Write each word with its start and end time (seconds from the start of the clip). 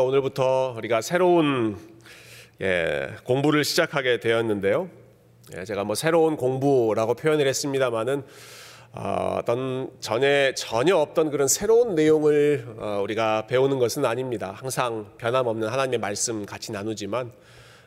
오늘부터 0.00 0.74
우리가 0.76 1.02
새로운 1.02 1.76
예, 2.60 3.10
공부를 3.22 3.62
시작하게 3.62 4.18
되었는데요. 4.18 4.90
예, 5.56 5.64
제가 5.64 5.84
뭐 5.84 5.94
새로운 5.94 6.36
공부라고 6.36 7.14
표현을 7.14 7.46
했습니다만은 7.46 8.24
어, 8.90 9.36
어떤 9.38 9.88
전에 10.00 10.52
전혀 10.54 10.96
없던 10.96 11.30
그런 11.30 11.46
새로운 11.46 11.94
내용을 11.94 12.74
어, 12.76 13.02
우리가 13.04 13.46
배우는 13.46 13.78
것은 13.78 14.04
아닙니다. 14.04 14.52
항상 14.56 15.12
변함없는 15.18 15.68
하나님의 15.68 16.00
말씀 16.00 16.44
같이 16.44 16.72
나누지만 16.72 17.30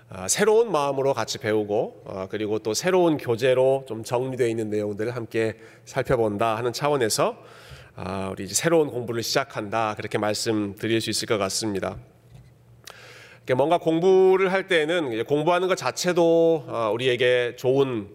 어, 0.09 0.27
새로운 0.29 0.71
마음으로 0.71 1.13
같이 1.13 1.39
배우고 1.39 2.03
어, 2.05 2.27
그리고 2.29 2.59
또 2.59 2.73
새로운 2.73 3.17
교재로 3.17 3.83
좀 3.85 4.05
정리되어 4.05 4.47
있는 4.47 4.69
내용들을 4.69 5.13
함께 5.13 5.57
살펴본다 5.83 6.55
하는 6.55 6.71
차원에서 6.71 7.35
아, 7.99 8.29
우리 8.31 8.43
이제 8.43 8.53
새로운 8.53 8.91
공부를 8.91 9.23
시작한다 9.23 9.95
그렇게 9.95 10.19
말씀드릴 10.19 11.01
수 11.01 11.09
있을 11.09 11.27
것 11.27 11.39
같습니다. 11.39 11.97
뭔가 13.55 13.79
공부를 13.79 14.51
할 14.51 14.67
때는 14.67 15.25
공부하는 15.25 15.67
것 15.67 15.73
자체도 15.73 16.65
어, 16.67 16.91
우리에게 16.93 17.55
좋은 17.55 18.07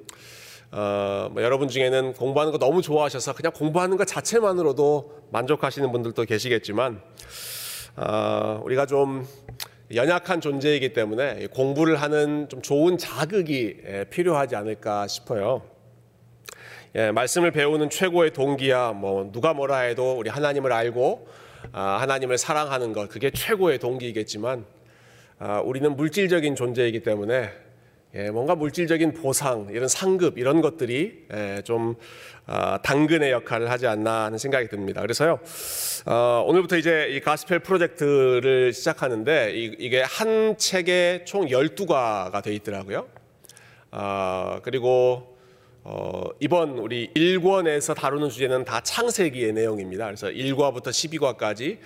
어, 0.71 1.31
뭐 1.33 1.43
여러분 1.43 1.67
중에는 1.67 2.13
공부하는 2.13 2.53
거 2.53 2.59
너무 2.59 2.81
좋아하셔서 2.81 3.35
그냥 3.35 3.51
공부하는 3.53 3.97
것 3.97 4.07
자체만으로도 4.07 5.27
만족하시는 5.33 5.91
분들도 5.91 6.27
계시겠지만 6.27 7.03
어, 7.97 8.61
우리가 8.63 8.87
좀 8.87 9.27
연약한 9.93 10.41
존재이기 10.41 10.93
때문에 10.93 11.49
공부를 11.49 12.01
하는 12.01 12.49
좀 12.49 12.63
좋은 12.63 12.99
자극이 12.99 13.79
예, 13.85 14.05
필요하지 14.09 14.55
않을까 14.55 15.09
싶어요. 15.09 15.72
예, 16.95 17.11
말씀을 17.11 17.53
배우는 17.53 17.89
최고의 17.89 18.35
동기야 18.35 18.93
뭐 18.93 19.31
누가 19.33 19.55
뭐라 19.55 19.79
해도 19.79 20.15
우리 20.19 20.29
하나님을 20.29 20.73
알고 20.73 21.27
아, 21.73 21.97
하나님을 22.03 22.37
사랑하는 22.37 22.93
것 22.93 23.09
그게 23.09 23.31
최고의 23.31 23.79
동기이겠지만 23.79 24.67
아, 25.39 25.61
우리는 25.61 25.97
물질적인 25.97 26.55
존재이기 26.55 27.01
때문에 27.01 27.51
예, 28.15 28.31
뭔가 28.31 28.55
물질적인 28.55 29.15
보상 29.15 29.69
이런 29.71 29.89
상급 29.89 30.37
이런 30.37 30.61
것들이 30.61 31.25
예, 31.33 31.63
좀 31.65 31.95
아, 32.45 32.77
당근의 32.83 33.31
역할을 33.31 33.71
하지 33.71 33.87
않나 33.87 34.25
하는 34.25 34.37
생각이 34.37 34.69
듭니다. 34.69 35.01
그래서요 35.01 35.41
어, 36.05 36.45
오늘부터 36.47 36.77
이제 36.77 37.09
이 37.09 37.21
가스펠 37.21 37.61
프로젝트를 37.61 38.75
시작하는데 38.75 39.53
이, 39.55 39.89
게한 39.89 40.59
책에 40.59 41.23
총 41.25 41.47
12과가 41.47 42.43
되어 42.43 42.53
있더라고요. 42.53 43.09
어, 43.93 44.59
그리고 44.63 45.32
어, 45.85 46.23
이번 46.39 46.79
우리 46.79 47.09
1권에서 47.15 47.97
다루는 47.97 48.29
주제는 48.29 48.65
다 48.65 48.81
창세기의 48.81 49.53
내용입니다. 49.53 50.05
그래서 50.05 50.29
1과부터 50.29 50.91
12과까지 50.91 51.79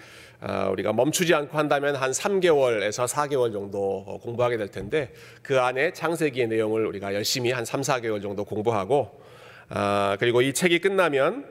어, 0.43 0.69
우리가 0.73 0.93
멈추지 0.93 1.33
않고 1.33 1.57
한다면 1.57 1.97
한 1.97 2.11
3개월에서 2.11 3.09
4개월 3.09 3.55
정도 3.55 4.05
어, 4.07 4.19
공부하게 4.19 4.59
될 4.59 4.69
텐데 4.69 5.15
그 5.41 5.61
안에 5.61 5.95
창세기의 5.95 6.49
내용을 6.49 6.85
우리가 6.85 7.15
열심히 7.15 7.53
한 7.53 7.65
3, 7.65 7.81
4개월 7.81 8.21
정도 8.21 8.45
공부하고 8.45 9.19
어, 9.71 10.17
그리고 10.19 10.43
이 10.43 10.53
책이 10.53 10.81
끝나면 10.81 11.47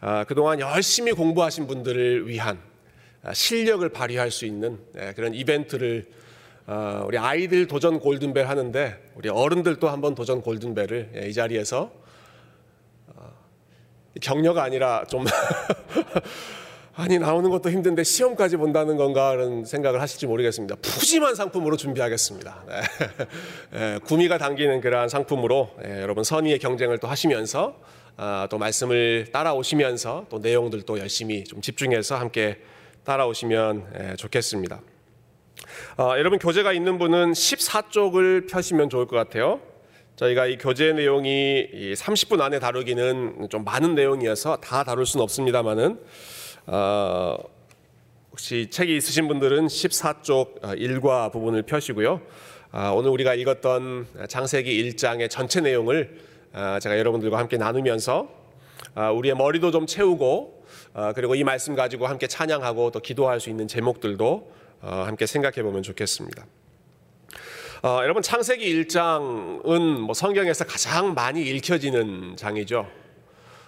어, 0.00 0.24
그동안 0.26 0.60
열심히 0.60 1.12
공부하신 1.12 1.66
분들을 1.66 2.26
위한 2.28 2.58
어, 3.22 3.34
실력을 3.34 3.86
발휘할 3.90 4.30
수 4.30 4.46
있는 4.46 4.78
네, 4.94 5.12
그런 5.12 5.34
이벤트를 5.34 6.06
어, 6.08 6.23
우리 7.06 7.18
아이들 7.18 7.66
도전 7.66 8.00
골든벨 8.00 8.48
하는데 8.48 8.98
우리 9.16 9.28
어른들도 9.28 9.88
한번 9.88 10.14
도전 10.14 10.40
골든벨을 10.40 11.10
예, 11.16 11.28
이 11.28 11.34
자리에서 11.34 11.92
어, 13.08 13.30
격려가 14.20 14.62
아니라 14.62 15.04
좀 15.06 15.24
아니 16.96 17.18
나오는 17.18 17.50
것도 17.50 17.70
힘든데 17.70 18.04
시험까지 18.04 18.56
본다는 18.56 18.96
건가 18.96 19.32
그런 19.32 19.64
생각을 19.64 20.00
하실지 20.00 20.26
모르겠습니다. 20.26 20.76
푸짐한 20.76 21.34
상품으로 21.34 21.76
준비하겠습니다. 21.76 22.64
네. 22.68 22.80
네, 23.72 23.98
구미가 24.06 24.38
당기는 24.38 24.80
그러한 24.80 25.08
상품으로 25.08 25.70
네, 25.82 26.02
여러분 26.02 26.22
선의의 26.22 26.60
경쟁을 26.60 26.98
또 26.98 27.08
하시면서 27.08 27.76
아, 28.16 28.46
또 28.48 28.58
말씀을 28.58 29.26
따라오시면서 29.32 30.26
또 30.30 30.38
내용들도 30.38 31.00
열심히 31.00 31.42
좀 31.42 31.60
집중해서 31.60 32.16
함께 32.16 32.60
따라오시면 33.02 34.16
좋겠습니다. 34.16 34.80
어, 35.98 36.14
여러분 36.18 36.38
교재가 36.38 36.72
있는 36.72 36.98
분은 36.98 37.32
14쪽을 37.32 38.50
펴시면 38.50 38.90
좋을 38.90 39.06
것 39.06 39.16
같아요. 39.16 39.60
저희가 40.16 40.46
이 40.46 40.58
교재 40.58 40.92
내용이 40.92 41.94
30분 41.94 42.40
안에 42.40 42.60
다루기는 42.60 43.48
좀 43.50 43.64
많은 43.64 43.94
내용이어서 43.94 44.56
다 44.58 44.84
다룰 44.84 45.06
수는 45.06 45.22
없습니다만은 45.24 45.98
어, 46.66 47.36
혹시 48.30 48.68
책이 48.70 48.96
있으신 48.96 49.28
분들은 49.28 49.66
14쪽 49.66 50.60
1과 50.60 51.26
어, 51.26 51.30
부분을 51.30 51.62
펴시고요. 51.62 52.20
어, 52.72 52.92
오늘 52.94 53.10
우리가 53.10 53.34
읽었던 53.34 54.06
장세기 54.28 54.92
1장의 54.92 55.30
전체 55.30 55.60
내용을 55.60 56.18
어, 56.52 56.78
제가 56.80 56.98
여러분들과 56.98 57.38
함께 57.38 57.56
나누면서 57.56 58.28
어, 58.94 59.12
우리의 59.12 59.34
머리도 59.34 59.70
좀 59.72 59.86
채우고 59.86 60.64
어, 60.94 61.12
그리고 61.14 61.34
이 61.34 61.42
말씀 61.42 61.74
가지고 61.74 62.06
함께 62.06 62.28
찬양하고 62.28 62.92
또 62.92 63.00
기도할 63.00 63.40
수 63.40 63.50
있는 63.50 63.66
제목들도 63.66 64.26
어, 64.26 64.63
함께 64.84 65.26
생각해 65.26 65.62
보면 65.62 65.82
좋겠습니다. 65.82 66.46
어, 67.82 68.00
여러분 68.02 68.22
창세기 68.22 68.82
1장은 68.84 69.98
뭐 69.98 70.14
성경에서 70.14 70.64
가장 70.64 71.14
많이 71.14 71.42
읽혀지는 71.42 72.36
장이죠. 72.36 72.88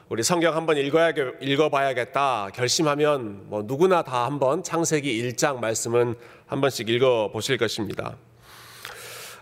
우리 0.09 0.23
성경 0.23 0.55
한번 0.55 0.77
읽어야 0.77 1.13
읽어봐야겠다 1.41 2.51
결심하면 2.55 3.49
뭐 3.49 3.63
누구나 3.65 4.03
다 4.03 4.25
한번 4.25 4.63
창세기 4.63 5.23
1장 5.23 5.59
말씀은 5.59 6.15
한 6.47 6.61
번씩 6.61 6.89
읽어 6.89 7.31
보실 7.33 7.59
것입니다. 7.59 8.17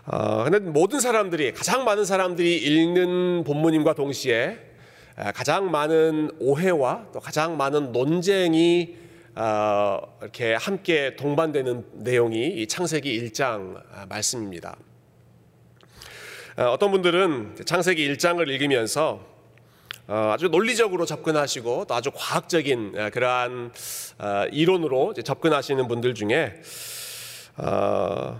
어, 0.07 0.43
근데 0.43 0.59
모든 0.59 0.99
사람들이 0.99 1.53
가장 1.53 1.83
많은 1.83 2.03
사람들이 2.03 2.57
읽는 2.57 3.43
본문임과 3.43 3.93
동시에 3.93 4.57
가장 5.33 5.71
많은 5.71 6.31
오해와 6.39 7.07
또 7.13 7.19
가장 7.19 7.57
많은 7.57 7.91
논쟁이 7.91 8.95
어, 8.97 9.04
이렇게 9.35 10.53
함께 10.53 11.15
동반되는 11.17 11.85
내용이 11.93 12.47
이 12.47 12.67
창세기 12.67 13.29
1장 13.29 13.81
아, 13.91 14.05
말씀입니다. 14.07 14.77
어, 16.57 16.63
어떤 16.71 16.91
분들은 16.91 17.57
창세기 17.65 18.13
1장을 18.13 18.47
읽으면서 18.47 19.25
어, 20.07 20.31
아주 20.33 20.47
논리적으로 20.47 21.05
접근하시고 21.05 21.85
또 21.85 21.95
아주 21.95 22.11
과학적인 22.13 23.09
그러한 23.11 23.73
이론으로 24.51 25.13
접근하시는 25.13 25.85
분들 25.87 26.13
중에 26.13 26.61
어 27.57 28.39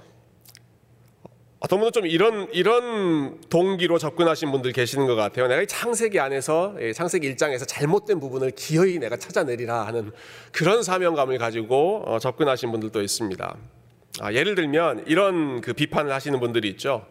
떤 1.67 1.79
분은 1.79 1.91
좀 1.91 2.05
이런 2.05 2.47
이런 2.51 3.39
동기로 3.49 3.97
접근하신 3.97 4.51
분들 4.51 4.71
계시는 4.71 5.07
것 5.07 5.15
같아요. 5.15 5.47
내가 5.47 5.61
이 5.61 5.67
창세기 5.67 6.19
안에서 6.19 6.75
창세기 6.93 7.33
1장에서 7.35 7.65
잘못된 7.67 8.19
부분을 8.19 8.51
기어이 8.51 8.99
내가 8.99 9.17
찾아내리라 9.17 9.87
하는 9.87 10.11
그런 10.51 10.83
사명감을 10.83 11.37
가지고 11.37 12.03
어, 12.05 12.19
접근하신 12.19 12.71
분들도 12.71 13.01
있습니다. 13.01 13.57
아, 14.21 14.33
예를 14.33 14.55
들면 14.55 15.05
이런 15.07 15.61
그 15.61 15.73
비판을 15.73 16.11
하시는 16.13 16.39
분들이 16.39 16.69
있죠. 16.69 17.05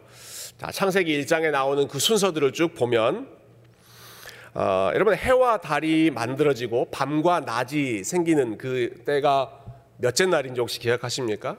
자, 0.57 0.71
창세기 0.71 1.21
1장에 1.23 1.51
나오는 1.51 1.87
그 1.87 1.99
순서들을 1.99 2.53
쭉 2.53 2.73
보면 2.75 3.27
어, 4.53 4.91
여러분 4.93 5.15
해와 5.15 5.57
달이 5.57 6.11
만들어지고 6.11 6.89
밤과 6.91 7.41
낮이 7.41 8.03
생기는 8.05 8.57
그 8.57 9.03
때가 9.05 9.51
몇째 9.97 10.25
날인지 10.27 10.61
혹시 10.61 10.79
기억하십니까? 10.79 11.57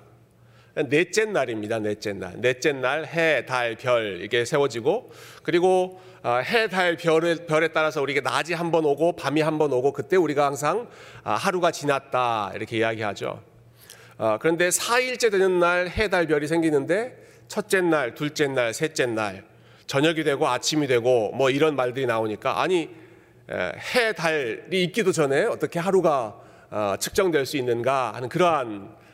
넷째 0.85 1.25
날입니다. 1.25 1.79
넷째 1.79 2.13
날. 2.13 2.35
넷째 2.37 2.73
날 2.73 3.07
해, 3.07 3.47
달, 3.47 3.77
별 3.77 4.21
이게 4.23 4.45
세워지고 4.45 5.11
그리고 5.43 5.99
아, 6.23 6.37
해, 6.37 6.69
달, 6.69 6.97
별에, 6.97 7.35
별에 7.47 7.69
따라서 7.69 8.03
우리가 8.03 8.21
낮이 8.21 8.53
한 8.53 8.71
번 8.71 8.85
오고 8.85 9.17
밤이 9.17 9.41
한 9.41 9.57
번 9.59 9.73
오고 9.73 9.93
그때 9.93 10.17
우리가 10.17 10.45
항상 10.45 10.87
아, 11.25 11.33
하루가 11.35 11.71
지났다 11.71 12.53
이렇게 12.55 12.77
이야기하죠. 12.79 13.43
아, 14.19 14.39
그런데 14.39 14.69
4일째 14.69 15.31
되는 15.31 15.59
날 15.61 15.89
해, 15.89 16.09
달, 16.09 16.27
별이 16.27 16.47
생기는데 16.47 17.25
첫째 17.49 17.81
날, 17.81 18.15
둘째 18.15 18.47
날, 18.49 18.75
셋째 18.75 19.07
날 19.07 19.45
저녁이 19.87 20.25
되고 20.25 20.47
아침이 20.47 20.87
되고 20.89 21.31
뭐 21.33 21.49
이런 21.49 21.75
말들이 21.77 22.05
나오니까 22.07 22.61
아니 22.61 22.91
해, 23.49 24.13
달이 24.13 24.83
있기도 24.85 25.13
전에 25.13 25.45
어떻게 25.45 25.79
하루가 25.79 26.37
측정될 26.99 27.47
수 27.47 27.57
있는가 27.57 28.13
하는 28.13 28.29
그러한 28.29 28.89
어, 28.91 29.06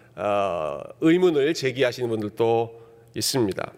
의문을 1.00 1.54
제기하시는 1.54 2.08
분들도 2.08 2.82
있습니다. 3.14 3.72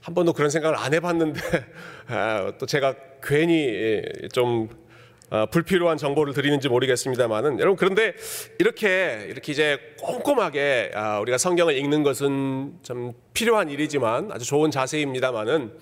한 0.00 0.14
번도 0.14 0.32
그런 0.32 0.50
생각을 0.50 0.76
안 0.78 0.94
해봤는데 0.94 1.40
아, 2.08 2.52
또 2.58 2.66
제가 2.66 2.94
괜히 3.22 4.02
좀 4.32 4.68
어, 5.30 5.46
불필요한 5.46 5.96
정보를 5.96 6.32
드리는지 6.32 6.68
모르겠습니다만은 6.68 7.60
여러분 7.60 7.76
그런데 7.76 8.14
이렇게 8.58 9.26
이렇게 9.28 9.52
이제 9.52 9.78
꼼꼼하게 10.00 10.90
아, 10.94 11.20
우리가 11.20 11.38
성경을 11.38 11.76
읽는 11.76 12.02
것은 12.02 12.78
좀 12.82 13.12
필요한 13.32 13.70
일이지만 13.70 14.32
아주 14.32 14.44
좋은 14.44 14.72
자세입니다만은 14.72 15.72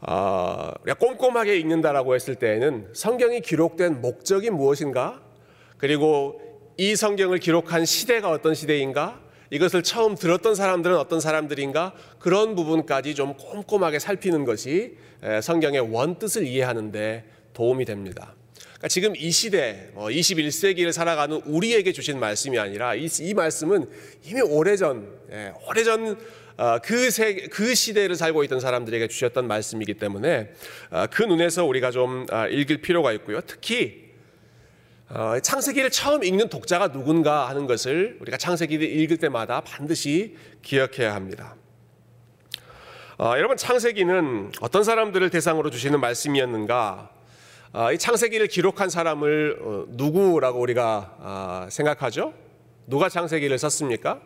어, 0.00 0.70
우리가 0.82 0.98
꼼꼼하게 0.98 1.58
읽는다라고 1.58 2.14
했을 2.14 2.34
때에는 2.34 2.88
성경이 2.92 3.40
기록된 3.40 4.00
목적이 4.00 4.50
무엇인가 4.50 5.22
그리고 5.78 6.40
이 6.78 6.94
성경을 6.94 7.38
기록한 7.38 7.86
시대가 7.86 8.30
어떤 8.30 8.54
시대인가? 8.54 9.20
이것을 9.50 9.82
처음 9.82 10.14
들었던 10.14 10.54
사람들은 10.54 10.98
어떤 10.98 11.20
사람들인가? 11.20 11.94
그런 12.18 12.54
부분까지 12.54 13.14
좀 13.14 13.34
꼼꼼하게 13.34 13.98
살피는 13.98 14.44
것이 14.44 14.96
성경의 15.42 15.92
원뜻을 15.92 16.46
이해하는데 16.46 17.24
도움이 17.54 17.86
됩니다. 17.86 18.34
그러니까 18.54 18.88
지금 18.88 19.16
이 19.16 19.30
시대, 19.30 19.90
21세기를 19.96 20.88
어, 20.88 20.92
살아가는 20.92 21.40
우리에게 21.46 21.92
주신 21.92 22.20
말씀이 22.20 22.58
아니라 22.58 22.94
이, 22.94 23.08
이 23.20 23.32
말씀은 23.32 23.88
이미 24.26 24.42
오래전, 24.42 25.08
오래전 25.66 26.18
어, 26.58 26.78
그, 26.82 27.10
세, 27.10 27.34
그 27.50 27.74
시대를 27.74 28.16
살고 28.16 28.44
있던 28.44 28.60
사람들에게 28.60 29.08
주셨던 29.08 29.46
말씀이기 29.46 29.94
때문에 29.94 30.50
어, 30.90 31.06
그 31.10 31.22
눈에서 31.22 31.64
우리가 31.64 31.90
좀 31.90 32.26
읽을 32.50 32.78
필요가 32.82 33.12
있고요. 33.12 33.40
특히 33.46 34.05
어, 35.08 35.38
창세기를 35.40 35.90
처음 35.90 36.24
읽는 36.24 36.48
독자가 36.48 36.90
누군가 36.90 37.48
하는 37.48 37.66
것을 37.66 38.18
우리가 38.20 38.36
창세기를 38.36 38.88
읽을 38.88 39.18
때마다 39.18 39.60
반드시 39.60 40.36
기억해야 40.62 41.14
합니다. 41.14 41.54
어, 43.18 43.34
여러분 43.36 43.56
창세기는 43.56 44.52
어떤 44.60 44.82
사람들을 44.82 45.30
대상으로 45.30 45.70
주시는 45.70 46.00
말씀이었는가? 46.00 47.10
어, 47.72 47.92
이 47.92 47.98
창세기를 47.98 48.48
기록한 48.48 48.90
사람을 48.90 49.58
어, 49.60 49.84
누구라고 49.90 50.58
우리가 50.58 51.16
어, 51.18 51.66
생각하죠? 51.70 52.34
누가 52.88 53.08
창세기를 53.08 53.58
썼습니까? 53.58 54.20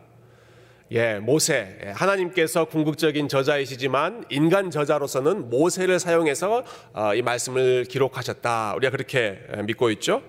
예, 0.93 1.19
모세. 1.19 1.77
예, 1.85 1.89
하나님께서 1.91 2.65
궁극적인 2.65 3.27
저자이시지만 3.27 4.25
인간 4.29 4.71
저자로서는 4.71 5.49
모세를 5.51 5.99
사용해서 5.99 6.63
어, 6.93 7.13
이 7.13 7.21
말씀을 7.21 7.85
기록하셨다. 7.85 8.73
우리가 8.75 8.89
그렇게 8.89 9.39
믿고 9.63 9.91
있죠. 9.91 10.23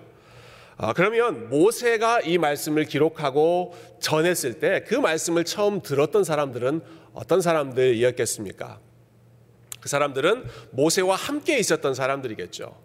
아, 0.77 0.93
그러면 0.93 1.49
모세가 1.49 2.21
이 2.21 2.37
말씀을 2.37 2.85
기록하고 2.85 3.75
전했을 3.99 4.59
때 4.59 4.83
그 4.87 4.95
말씀을 4.95 5.43
처음 5.45 5.81
들었던 5.81 6.23
사람들은 6.23 6.81
어떤 7.13 7.41
사람들이었겠습니까? 7.41 8.79
그 9.79 9.89
사람들은 9.89 10.45
모세와 10.71 11.15
함께 11.15 11.59
있었던 11.59 11.93
사람들이겠죠. 11.93 12.75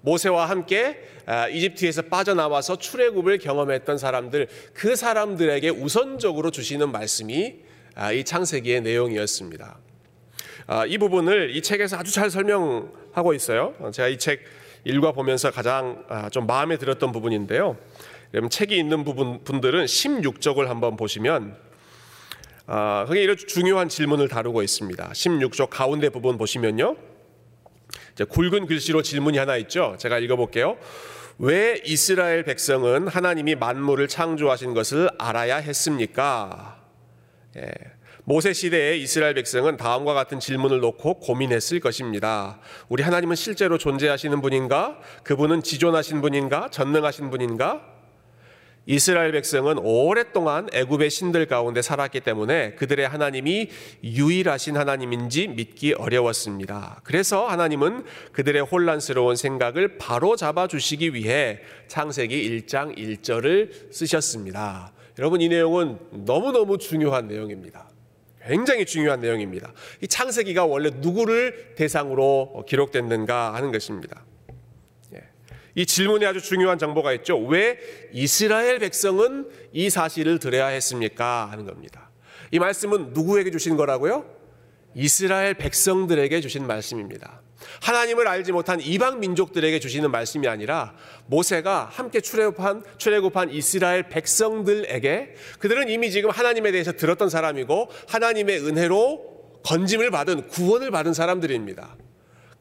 모세와 0.00 0.46
함께 0.48 1.02
아, 1.26 1.48
이집트에서 1.48 2.02
빠져나와서 2.02 2.76
출애굽을 2.76 3.38
경험했던 3.38 3.98
사람들, 3.98 4.48
그 4.72 4.96
사람들에게 4.96 5.68
우선적으로 5.70 6.50
주시는 6.50 6.92
말씀이 6.92 7.56
아, 7.94 8.12
이 8.12 8.24
창세기의 8.24 8.82
내용이었습니다. 8.82 9.78
이 10.88 10.96
부분을 10.96 11.54
이 11.54 11.60
책에서 11.60 11.98
아주 11.98 12.10
잘 12.10 12.30
설명하고 12.30 13.34
있어요. 13.34 13.74
제가 13.92 14.08
이책 14.08 14.40
읽어보면서 14.84 15.50
가장 15.50 16.04
아, 16.08 16.28
좀 16.28 16.46
마음에 16.46 16.76
들었던 16.76 17.12
부분인데요. 17.12 17.76
여러분 18.34 18.50
책이 18.50 18.76
있는 18.76 19.04
부분 19.04 19.42
분들은 19.44 19.84
16쪽을 19.84 20.66
한번 20.66 20.96
보시면 20.96 21.56
아, 22.66 23.04
거기 23.06 23.20
이런 23.20 23.36
중요한 23.36 23.88
질문을 23.88 24.28
다루고 24.28 24.62
있습니다. 24.62 25.10
16쪽 25.10 25.68
가운데 25.70 26.08
부분 26.08 26.38
보시면요. 26.38 26.96
굵은 28.28 28.66
글씨로 28.66 29.02
질문이 29.02 29.38
하나 29.38 29.56
있죠. 29.56 29.96
제가 29.98 30.18
읽어볼게요. 30.18 30.78
왜 31.38 31.80
이스라엘 31.84 32.44
백성은 32.44 33.08
하나님이 33.08 33.56
만물을 33.56 34.06
창조하신 34.06 34.72
것을 34.72 35.10
알아야 35.18 35.56
했습니까? 35.56 36.80
예. 37.56 37.70
모세 38.26 38.54
시대의 38.54 39.02
이스라엘 39.02 39.34
백성은 39.34 39.76
다음과 39.76 40.14
같은 40.14 40.40
질문을 40.40 40.80
놓고 40.80 41.20
고민했을 41.20 41.78
것입니다. 41.80 42.58
우리 42.88 43.02
하나님은 43.02 43.36
실제로 43.36 43.76
존재하시는 43.76 44.40
분인가? 44.40 44.98
그분은 45.24 45.62
지존하신 45.62 46.22
분인가? 46.22 46.70
전능하신 46.70 47.28
분인가? 47.28 47.82
이스라엘 48.86 49.32
백성은 49.32 49.78
오랫동안 49.78 50.68
애굽의 50.72 51.10
신들 51.10 51.46
가운데 51.46 51.82
살았기 51.82 52.20
때문에 52.20 52.76
그들의 52.76 53.06
하나님이 53.06 53.68
유일하신 54.02 54.78
하나님인지 54.78 55.48
믿기 55.48 55.92
어려웠습니다. 55.92 57.00
그래서 57.04 57.46
하나님은 57.46 58.04
그들의 58.32 58.62
혼란스러운 58.62 59.36
생각을 59.36 59.98
바로 59.98 60.36
잡아 60.36 60.66
주시기 60.66 61.12
위해 61.12 61.60
창세기 61.88 62.62
1장 62.62 62.96
1절을 62.96 63.92
쓰셨습니다. 63.92 64.94
여러분 65.18 65.42
이 65.42 65.48
내용은 65.48 65.98
너무너무 66.10 66.78
중요한 66.78 67.28
내용입니다. 67.28 67.93
굉장히 68.46 68.84
중요한 68.84 69.20
내용입니다. 69.20 69.72
이 70.00 70.08
창세기가 70.08 70.64
원래 70.64 70.90
누구를 70.94 71.74
대상으로 71.76 72.64
기록됐는가 72.66 73.54
하는 73.54 73.72
것입니다. 73.72 74.24
예. 75.14 75.22
이 75.74 75.86
질문에 75.86 76.26
아주 76.26 76.40
중요한 76.40 76.78
정보가 76.78 77.12
있죠. 77.14 77.38
왜 77.38 77.78
이스라엘 78.12 78.78
백성은 78.78 79.48
이 79.72 79.90
사실을 79.90 80.38
들어야 80.38 80.66
했습니까? 80.66 81.46
하는 81.46 81.64
겁니다. 81.64 82.10
이 82.50 82.58
말씀은 82.58 83.12
누구에게 83.12 83.50
주신 83.50 83.76
거라고요? 83.76 84.24
이스라엘 84.94 85.54
백성들에게 85.54 86.40
주신 86.40 86.66
말씀입니다. 86.66 87.43
하나님을 87.82 88.26
알지 88.28 88.52
못한 88.52 88.80
이방 88.80 89.20
민족들에게 89.20 89.78
주시는 89.78 90.10
말씀이 90.10 90.48
아니라 90.48 90.94
모세가 91.26 91.88
함께 91.92 92.20
출애굽한 92.20 92.84
출애굽한 92.98 93.50
이스라엘 93.50 94.08
백성들에게 94.08 95.34
그들은 95.58 95.88
이미 95.88 96.10
지금 96.10 96.30
하나님에 96.30 96.72
대해서 96.72 96.92
들었던 96.92 97.28
사람이고 97.28 97.88
하나님의 98.08 98.66
은혜로 98.66 99.34
건짐을 99.64 100.10
받은 100.10 100.48
구원을 100.48 100.90
받은 100.90 101.14
사람들입니다. 101.14 101.96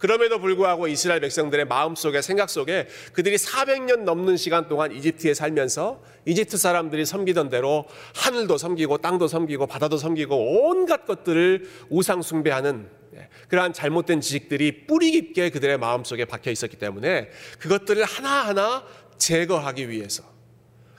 그럼에도 0.04 0.38
불구하고 0.38 0.90
이스라엘 0.90 1.22
백성들의 1.22 1.64
마음 1.64 1.96
속에 1.96 2.22
생각 2.22 2.50
속에 2.50 2.90
그들이 3.14 3.38
400년 3.38 4.00
넘는 4.00 4.36
시간 4.36 4.68
동안 4.68 4.92
이집트에 4.92 5.34
살면서 5.34 6.02
이집트 6.26 6.58
사람들이 6.58 7.06
섬기던 7.06 7.50
대로 7.50 7.86
하늘도 8.14 8.58
섬기고 8.58 8.98
땅도 8.98 9.30
섬기고 9.30 9.66
바다도 9.66 9.96
섬기고 9.96 10.68
온갖 10.68 11.06
것들을 11.06 11.70
우상 11.90 12.22
숭배하는 12.22 12.90
예, 12.90 13.03
그러한 13.50 13.74
잘못된 13.74 14.22
지식들이 14.22 14.86
뿌리 14.88 15.12
깊게 15.12 15.50
그들의 15.50 15.78
마음속에 15.78 16.26
박혀 16.26 16.52
있었기 16.52 16.78
때문에 16.78 17.30
그것들을 17.60 18.04
하나하나 18.04 18.84
제거하기 19.18 19.90
위해서 19.90 20.24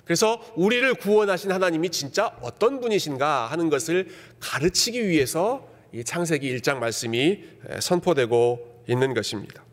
그래서 0.05 0.41
우리를 0.55 0.95
구원하신 0.95 1.51
하나님이 1.51 1.91
진짜 1.91 2.37
어떤 2.43 2.81
분이신가 2.81 3.47
하는 3.47 3.71
것을 3.71 4.09
가르치기 4.39 5.09
위해서 5.09 5.69
이 5.93 6.05
창세기 6.05 6.57
1장 6.59 6.79
말씀이 6.79 7.43
선포되고 7.81 8.85
있는 8.89 9.15
것입니다. 9.15 9.65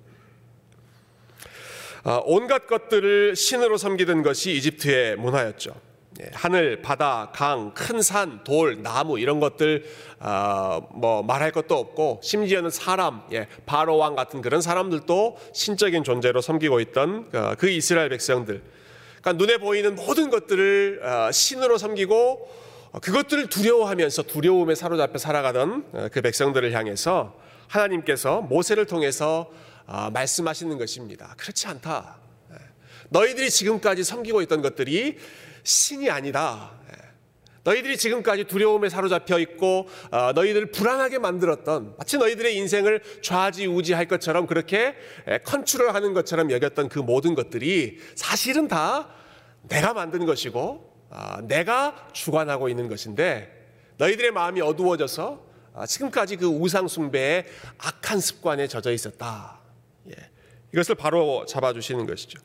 아, 2.04 2.22
온갖 2.24 2.68
것들을 2.68 3.36
신으로 3.36 3.78
섬기던 3.78 4.24
것이 4.24 4.54
이집트의 4.54 5.18
문화였죠. 5.18 5.91
예, 6.20 6.30
하늘, 6.34 6.82
바다, 6.82 7.32
강, 7.34 7.74
큰 7.74 8.02
산, 8.02 8.44
돌, 8.44 8.84
나무 8.84 9.18
이런 9.18 9.40
것들 9.40 9.86
어, 10.20 10.82
뭐 10.94 11.24
말할 11.24 11.52
것도 11.52 11.78
없고 11.78 12.20
심지어는 12.22 12.70
사람, 12.70 13.22
예, 13.32 13.48
바로 13.66 13.98
왕 13.98 14.16
같은 14.16 14.42
그런 14.42 14.62
사람들도 14.62 15.38
신적인 15.54 16.04
존재로 16.04 16.42
섬기고 16.42 16.82
있던 16.82 17.30
그, 17.30 17.56
그 17.58 17.70
이스라엘 17.70 18.10
백성들. 18.10 18.62
그러니까 19.22 19.34
눈에 19.34 19.58
보이는 19.58 19.96
모든 19.96 20.30
것들을 20.30 21.02
어, 21.04 21.32
신으로 21.32 21.78
섬기고 21.78 22.62
그것들을 23.02 23.48
두려워하면서 23.48 24.24
두려움에 24.24 24.76
사로잡혀 24.76 25.18
살아가던 25.18 25.86
어, 25.94 26.08
그 26.12 26.22
백성들을 26.22 26.74
향해서 26.74 27.40
하나님께서 27.68 28.42
모세를 28.42 28.86
통해서 28.86 29.50
말씀하시는 30.12 30.78
것입니다. 30.78 31.34
그렇지 31.38 31.68
않다. 31.68 32.18
예. 32.52 32.56
너희들이 33.10 33.50
지금까지 33.50 34.04
섬기고 34.04 34.42
있던 34.42 34.62
것들이 34.62 35.18
신이 35.64 36.10
아니다. 36.10 36.72
예. 36.92 37.12
너희들이 37.64 37.98
지금까지 37.98 38.46
두려움에 38.46 38.90
사로잡혀 38.90 39.40
있고 39.40 39.88
어, 40.10 40.32
너희들을 40.34 40.72
불안하게 40.72 41.20
만들었던 41.20 41.96
마치 41.98 42.18
너희들의 42.18 42.56
인생을 42.58 43.02
좌지우지할 43.22 44.08
것처럼 44.08 44.48
그렇게 44.48 44.96
예, 45.28 45.38
컨트롤하는 45.40 46.14
것처럼 46.14 46.52
여겼던 46.52 46.90
그 46.90 47.00
모든 47.00 47.36
것들이 47.36 48.00
사실은 48.16 48.68
다 48.68 49.10
내가 49.64 49.94
만든 49.94 50.26
것이고 50.26 50.92
어, 51.10 51.38
내가 51.44 52.08
주관하고 52.14 52.70
있는 52.70 52.88
것인데 52.88 53.60
너희들의 53.98 54.32
마음이 54.32 54.62
어두워져서 54.62 55.52
어, 55.74 55.86
지금까지 55.86 56.38
그 56.38 56.48
우상 56.48 56.88
숭배의 56.88 57.46
악한 57.78 58.20
습관에 58.20 58.68
젖어 58.68 58.92
있었다. 58.92 59.60
예. 60.10 60.16
이것을 60.74 60.96
바로 60.96 61.46
잡아주시는 61.46 62.08
것이죠. 62.08 62.40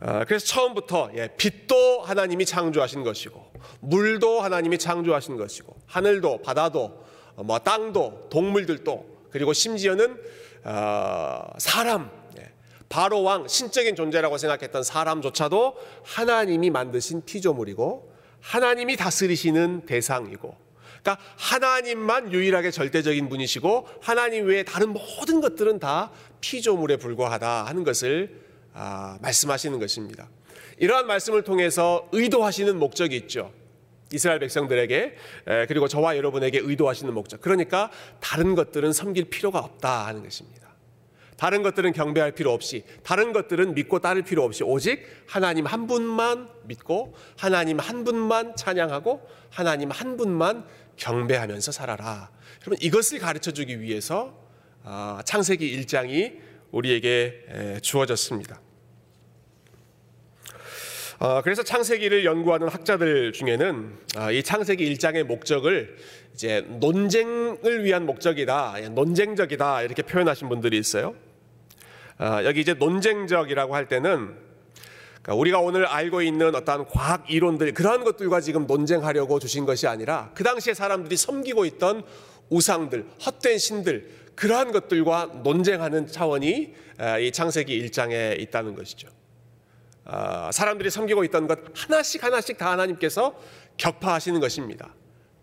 아, 0.00 0.24
그래서 0.24 0.46
처음부터 0.46 1.10
예, 1.14 1.28
빛도 1.36 2.00
하나님이 2.00 2.46
창조하신 2.46 3.04
것이고 3.04 3.52
물도 3.80 4.40
하나님이 4.40 4.78
창조하신 4.78 5.36
것이고 5.36 5.76
하늘도 5.86 6.40
바다도 6.40 7.04
어, 7.36 7.42
뭐 7.42 7.58
땅도 7.58 8.28
동물들도 8.30 9.28
그리고 9.30 9.52
심지어는 9.52 10.16
어, 10.64 11.42
사람 11.58 12.10
예, 12.38 12.50
바로 12.88 13.22
왕 13.22 13.46
신적인 13.46 13.94
존재라고 13.94 14.38
생각했던 14.38 14.82
사람조차도 14.82 15.76
하나님이 16.04 16.70
만드신 16.70 17.26
피조물이고 17.26 18.10
하나님이 18.40 18.96
다스리시는 18.96 19.84
대상이고 19.84 20.56
그러니까 21.02 21.22
하나님만 21.36 22.32
유일하게 22.32 22.70
절대적인 22.70 23.28
분이시고 23.28 23.86
하나님 24.00 24.46
외에 24.46 24.62
다른 24.62 24.94
모든 24.94 25.42
것들은 25.42 25.78
다 25.78 26.10
피조물에 26.40 26.96
불과하다 26.96 27.66
하는 27.66 27.84
것을 27.84 28.48
아, 28.48 28.49
말씀하시는 29.20 29.78
것입니다. 29.78 30.28
이러한 30.78 31.06
말씀을 31.06 31.42
통해서 31.42 32.08
의도하시는 32.12 32.78
목적이 32.78 33.16
있죠. 33.16 33.52
이스라엘 34.12 34.40
백성들에게 34.40 35.16
그리고 35.68 35.86
저와 35.88 36.16
여러분에게 36.16 36.58
의도하시는 36.58 37.12
목적. 37.12 37.40
그러니까 37.40 37.90
다른 38.20 38.54
것들은 38.54 38.92
섬길 38.92 39.26
필요가 39.26 39.60
없다 39.60 40.06
하는 40.06 40.22
것입니다. 40.22 40.70
다른 41.36 41.62
것들은 41.62 41.92
경배할 41.92 42.32
필요 42.32 42.52
없이, 42.52 42.84
다른 43.02 43.32
것들은 43.32 43.72
믿고 43.74 44.00
따를 44.00 44.20
필요 44.22 44.44
없이 44.44 44.62
오직 44.62 45.06
하나님 45.26 45.64
한 45.64 45.86
분만 45.86 46.50
믿고 46.64 47.14
하나님 47.38 47.78
한 47.78 48.04
분만 48.04 48.56
찬양하고 48.56 49.26
하나님 49.48 49.90
한 49.90 50.18
분만 50.18 50.66
경배하면서 50.96 51.72
살아라. 51.72 52.30
여러분 52.62 52.76
이것을 52.82 53.20
가르쳐 53.20 53.52
주기 53.52 53.80
위해서 53.80 54.38
아, 54.82 55.22
창세기 55.24 55.80
1장이 55.80 56.38
우리에게 56.72 57.78
주어졌습니다. 57.80 58.60
아, 61.22 61.42
그래서 61.42 61.62
창세기를 61.62 62.24
연구하는 62.24 62.68
학자들 62.68 63.34
중에는 63.34 63.92
아, 64.16 64.30
이 64.30 64.42
창세기 64.42 64.90
1장의 64.94 65.24
목적을 65.24 65.94
이제 66.32 66.64
논쟁을 66.66 67.84
위한 67.84 68.06
목적이다, 68.06 68.76
논쟁적이다 68.92 69.82
이렇게 69.82 70.00
표현하신 70.00 70.48
분들이 70.48 70.78
있어요. 70.78 71.14
어, 72.18 72.38
여기 72.44 72.62
이제 72.62 72.72
논쟁적이라고 72.72 73.74
할 73.74 73.86
때는 73.86 74.34
그러니까 75.20 75.34
우리가 75.34 75.60
오늘 75.60 75.84
알고 75.84 76.22
있는 76.22 76.54
어떤 76.54 76.86
과학 76.86 77.30
이론들 77.30 77.74
그러한 77.74 78.02
것들과 78.02 78.40
지금 78.40 78.66
논쟁하려고 78.66 79.38
주신 79.38 79.66
것이 79.66 79.86
아니라 79.86 80.30
그 80.34 80.42
당시에 80.42 80.72
사람들이 80.72 81.18
섬기고 81.18 81.66
있던 81.66 82.02
우상들, 82.48 83.04
헛된 83.26 83.58
신들 83.58 84.08
그러한 84.36 84.72
것들과 84.72 85.42
논쟁하는 85.44 86.06
차원이 86.06 86.72
이 87.20 87.30
창세기 87.30 87.78
1장에 87.88 88.40
있다는 88.40 88.74
것이죠. 88.74 89.19
어, 90.10 90.50
사람들이 90.52 90.90
섬기고 90.90 91.22
있던 91.24 91.46
것 91.46 91.58
하나씩 91.74 92.24
하나씩 92.24 92.58
다 92.58 92.72
하나님께서 92.72 93.34
격파하시는 93.76 94.40
것입니다. 94.40 94.94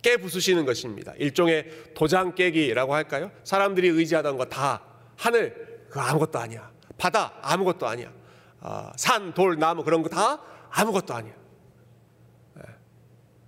깨부수시는 0.02 0.66
것입니다. 0.66 1.14
일종의 1.18 1.94
도장 1.96 2.36
깨기라고 2.36 2.94
할까요? 2.94 3.32
사람들이 3.44 3.88
의지하던 3.88 4.38
것다 4.38 4.82
하늘 5.16 5.86
그 5.90 6.00
아무것도 6.00 6.38
아니야. 6.38 6.70
바다 6.98 7.34
아무것도 7.42 7.88
아니야. 7.88 8.12
어, 8.60 8.92
산, 8.98 9.34
돌, 9.34 9.58
나무 9.58 9.84
그런 9.84 10.04
거 10.04 10.10
다 10.10 10.42
아무것도 10.70 11.14
아니야. 11.14 11.34
네. 12.56 12.64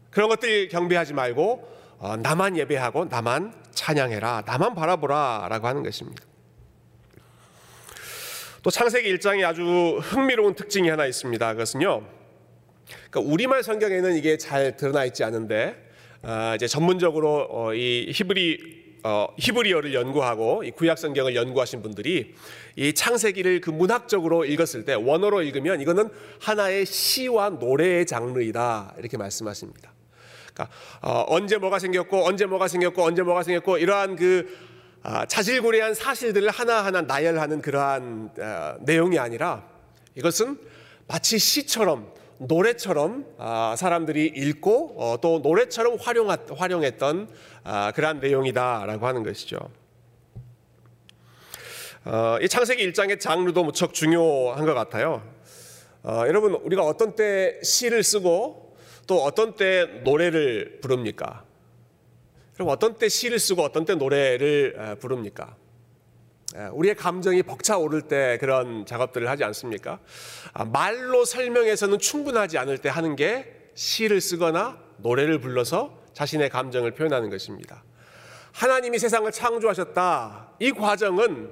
그런 0.10 0.30
것들 0.30 0.70
경배하지 0.70 1.14
말고 1.14 1.68
어, 2.00 2.16
나만 2.16 2.58
예배하고 2.58 3.06
나만 3.06 3.54
찬양해라. 3.72 4.44
나만 4.46 4.74
바라보라라고 4.74 5.68
하는 5.68 5.84
것입니다. 5.84 6.24
또 8.70 8.72
창세기 8.72 9.12
1장에 9.16 9.44
아주 9.44 9.98
흥미로운 10.00 10.54
특징이 10.54 10.90
하나 10.90 11.08
있습니다. 11.08 11.54
그것은요. 11.54 12.04
그러니까 13.10 13.20
우리말 13.20 13.64
성경에는 13.64 14.16
이게 14.16 14.38
잘 14.38 14.78
드러나 14.78 15.06
있지 15.06 15.24
않은데 15.24 15.76
어, 16.22 16.54
이제 16.56 16.68
전문적으로 16.68 17.48
어, 17.50 17.74
이 17.74 18.12
히브리 18.14 19.00
어, 19.06 19.26
히브리어를 19.40 19.96
연구하고 19.96 20.64
이 20.64 20.70
구약 20.70 21.00
성경을 21.00 21.36
연구하신 21.36 21.82
분들이 21.82 22.36
이 22.76 22.94
창세기를 22.94 23.62
그 23.62 23.72
문학적으로 23.72 24.46
읽었을 24.46 24.86
때 24.86 24.94
원어로 24.94 25.42
읽으면 25.42 25.82
이거는 25.82 26.08
하나의 26.40 26.86
시와 26.86 27.50
노래의 27.50 28.06
장르이다 28.06 28.98
이렇게 29.00 29.18
말씀하십니다. 29.18 29.92
그러니까 30.54 30.70
어, 31.02 31.26
언제 31.28 31.58
뭐가 31.58 31.80
생겼고 31.80 32.24
언제 32.24 32.46
뭐가 32.46 32.68
생겼고 32.68 33.02
언제 33.02 33.24
뭐가 33.24 33.42
생겼고 33.42 33.80
이러한 33.80 34.16
그 34.16 34.46
아, 34.46 34.69
자질구레한 35.28 35.94
사실들을 35.94 36.50
하나하나 36.50 37.02
나열하는 37.02 37.62
그러한 37.62 38.32
어, 38.38 38.76
내용이 38.82 39.18
아니라 39.18 39.64
이것은 40.16 40.58
마치 41.08 41.40
시처럼 41.40 42.14
노래처럼 42.40 43.26
아, 43.38 43.76
사람들이 43.78 44.26
읽고 44.36 44.96
어, 44.98 45.18
또 45.22 45.40
노래처럼 45.40 45.98
활용했던 46.56 47.30
아, 47.64 47.92
그러한 47.94 48.20
내용이다라고 48.20 49.08
하는 49.08 49.24
것이죠. 49.24 49.58
어, 52.06 52.38
이 52.42 52.48
창세기 52.48 52.92
1장의 52.92 53.20
장르도 53.20 53.64
무척 53.64 53.94
중요한 53.94 54.66
것 54.66 54.74
같아요. 54.74 55.22
어, 56.04 56.24
여러분 56.28 56.54
우리가 56.54 56.84
어떤 56.84 57.16
때 57.16 57.60
시를 57.62 58.04
쓰고 58.04 58.78
또 59.06 59.24
어떤 59.24 59.56
때 59.56 59.86
노래를 60.04 60.80
부릅니까? 60.82 61.44
그럼 62.60 62.72
어떤 62.72 62.98
때 62.98 63.08
시를 63.08 63.40
쓰고 63.40 63.64
어떤 63.64 63.86
때 63.86 63.96
노래를 63.96 64.98
부릅니까? 65.00 65.56
예, 66.58 66.66
우리의 66.74 66.94
감정이 66.94 67.42
벅차오를 67.44 68.02
때 68.02 68.38
그런 68.42 68.86
작업들을 68.86 69.30
하지 69.30 69.46
않습니까? 69.46 70.00
아, 70.52 70.66
말로 70.66 71.24
설명해서는 71.24 72.00
충분하지 72.00 72.58
않을 72.58 72.80
때 72.80 72.90
하는 72.90 73.16
게 73.16 73.72
시를 73.76 74.20
쓰거나 74.20 74.78
노래를 74.98 75.40
불러서 75.40 76.04
자신의 76.12 76.50
감정을 76.50 76.96
표현하는 76.96 77.30
것입니다. 77.30 77.82
하나님이 78.52 79.00
세상을 79.00 79.32
창조하셨다. 79.32 80.56
이 80.60 80.74
과정은 80.74 81.50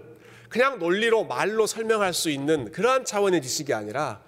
그냥 0.50 0.78
논리로 0.78 1.24
말로 1.24 1.68
설명할 1.68 2.14
수 2.14 2.30
있는 2.30 2.70
그러한 2.74 3.06
차원의 3.06 3.42
지식이 3.44 3.74
아니라 3.74 4.04
아, 4.04 4.27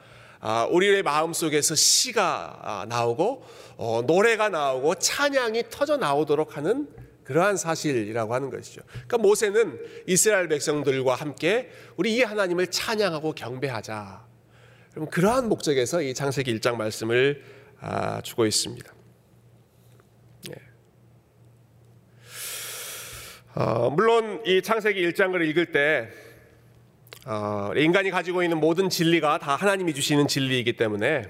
우리의 0.71 1.03
마음 1.03 1.33
속에서 1.33 1.75
시가 1.75 2.59
아, 2.61 2.85
나오고 2.87 3.43
어, 3.77 4.01
노래가 4.05 4.49
나오고 4.49 4.95
찬양이 4.95 5.63
터져 5.69 5.97
나오도록 5.97 6.57
하는 6.57 6.87
그러한 7.23 7.57
사실이라고 7.57 8.33
하는 8.33 8.49
것이죠. 8.49 8.81
그러니까 8.89 9.19
모세는 9.19 9.79
이스라엘 10.07 10.47
백성들과 10.47 11.13
함께 11.13 11.69
우리 11.95 12.15
이 12.15 12.23
하나님을 12.23 12.67
찬양하고 12.67 13.33
경배하자. 13.33 14.25
그럼 14.93 15.09
그러한 15.09 15.47
목적에서 15.47 16.01
이 16.01 16.13
창세기 16.13 16.59
1장 16.59 16.75
말씀을 16.75 17.43
아, 17.81 18.21
주고 18.21 18.45
있습니다. 18.45 18.93
예. 20.49 20.55
어, 23.55 23.89
물론 23.91 24.41
이 24.45 24.61
창세기 24.61 24.99
1장을 25.11 25.49
읽을 25.49 25.71
때 25.71 26.09
어, 27.25 27.71
인간이 27.75 28.11
가지고 28.11 28.43
있는 28.43 28.59
모든 28.59 28.89
진리가 28.89 29.39
다 29.39 29.55
하나님이 29.55 29.93
주시는 29.93 30.27
진리이기 30.27 30.77
때문에 30.77 31.25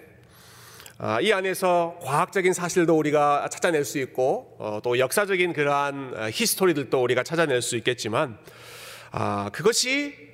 아, 0.99 1.19
이 1.21 1.31
안에서 1.31 1.97
과학적인 2.01 2.53
사실도 2.53 2.97
우리가 2.97 3.47
찾아낼 3.49 3.85
수 3.85 3.97
있고 3.99 4.55
어, 4.59 4.79
또 4.83 4.99
역사적인 4.99 5.53
그러한 5.53 6.13
어, 6.15 6.29
히스토리들도 6.31 7.01
우리가 7.01 7.23
찾아낼 7.23 7.61
수 7.61 7.75
있겠지만 7.77 8.37
아, 9.11 9.49
그것이 9.51 10.29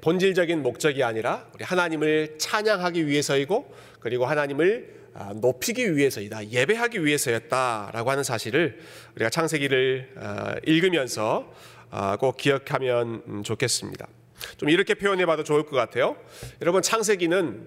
본질적인 0.00 0.62
목적이 0.62 1.04
아니라 1.04 1.46
우리 1.54 1.64
하나님을 1.64 2.36
찬양하기 2.38 3.06
위해서이고 3.06 3.74
그리고 4.00 4.24
하나님을 4.24 4.94
아, 5.14 5.34
높이기 5.34 5.96
위해서이다 5.96 6.48
예배하기 6.48 7.04
위해서였다라고 7.04 8.10
하는 8.10 8.22
사실을 8.22 8.80
우리가 9.16 9.30
창세기를 9.30 10.62
읽으면서 10.64 11.52
꼭 12.20 12.36
기억하면 12.36 13.42
좋겠습니다. 13.44 14.06
좀 14.56 14.68
이렇게 14.68 14.94
표현해 14.94 15.26
봐도 15.26 15.44
좋을 15.44 15.64
것 15.64 15.76
같아요. 15.76 16.16
여러분 16.60 16.82
창세기는 16.82 17.66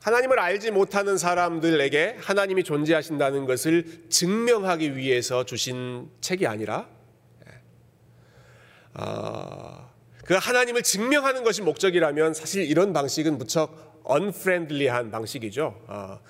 하나님을 0.00 0.38
알지 0.38 0.70
못하는 0.70 1.18
사람들에게 1.18 2.16
하나님이 2.20 2.64
존재하신다는 2.64 3.44
것을 3.44 4.04
증명하기 4.08 4.96
위해서 4.96 5.44
주신 5.44 6.08
책이 6.20 6.46
아니라 6.46 6.88
어, 8.94 9.90
그 10.24 10.34
하나님을 10.34 10.82
증명하는 10.82 11.44
것이 11.44 11.62
목적이라면 11.62 12.34
사실 12.34 12.64
이런 12.64 12.92
방식은 12.92 13.38
무척 13.38 14.00
언프렌들리한 14.04 15.10
방식이죠. 15.10 15.82
어, 15.86 15.86
그러니까 15.86 16.20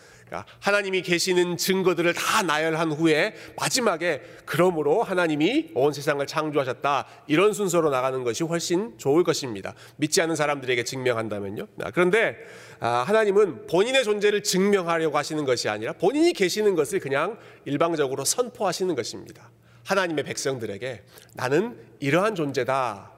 하나님이 0.61 1.03
계시는 1.03 1.57
증거들을 1.57 2.13
다 2.15 2.43
나열한 2.43 2.93
후에 2.93 3.35
마지막에 3.57 4.23
그러므로 4.45 5.03
하나님이 5.03 5.71
온 5.75 5.93
세상을 5.93 6.25
창조하셨다 6.27 7.07
이런 7.27 7.53
순서로 7.53 7.91
나가는 7.91 8.23
것이 8.25 8.45
훨씬 8.45 8.97
좋을 8.99 9.25
것입니다. 9.25 9.75
믿지 9.97 10.21
않는 10.23 10.37
사람들에게 10.37 10.85
증명한다면요. 10.85 11.67
그런데 11.95 12.37
아, 12.79 13.05
하나님은 13.07 13.67
본인의 13.67 14.05
존재를 14.05 14.43
증명하려고 14.43 15.19
하시는 15.19 15.45
것이 15.45 15.69
아니라 15.69 15.93
본인이 15.93 16.33
계시는 16.33 16.75
것을 16.75 17.01
그냥 17.01 17.39
일방적으로 17.65 18.25
선포하시는 18.25 18.95
것입니다. 18.95 19.51
하나님의 19.85 20.25
백성들에게 20.25 21.03
나는 21.35 21.79
이러한 21.99 22.35
존재다. 22.35 23.11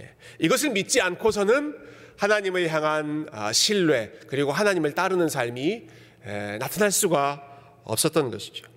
예. 0.00 0.14
이것을 0.38 0.70
믿지 0.70 1.00
않고서는 1.00 1.87
하나님을 2.18 2.68
향한 2.68 3.26
아, 3.32 3.52
신뢰 3.52 4.12
그리고 4.26 4.52
하나님을 4.52 4.92
따르는 4.92 5.28
삶이 5.28 5.86
나타날 6.58 6.90
수가 6.90 7.42
없었던 7.84 8.30
것이죠. 8.30 8.68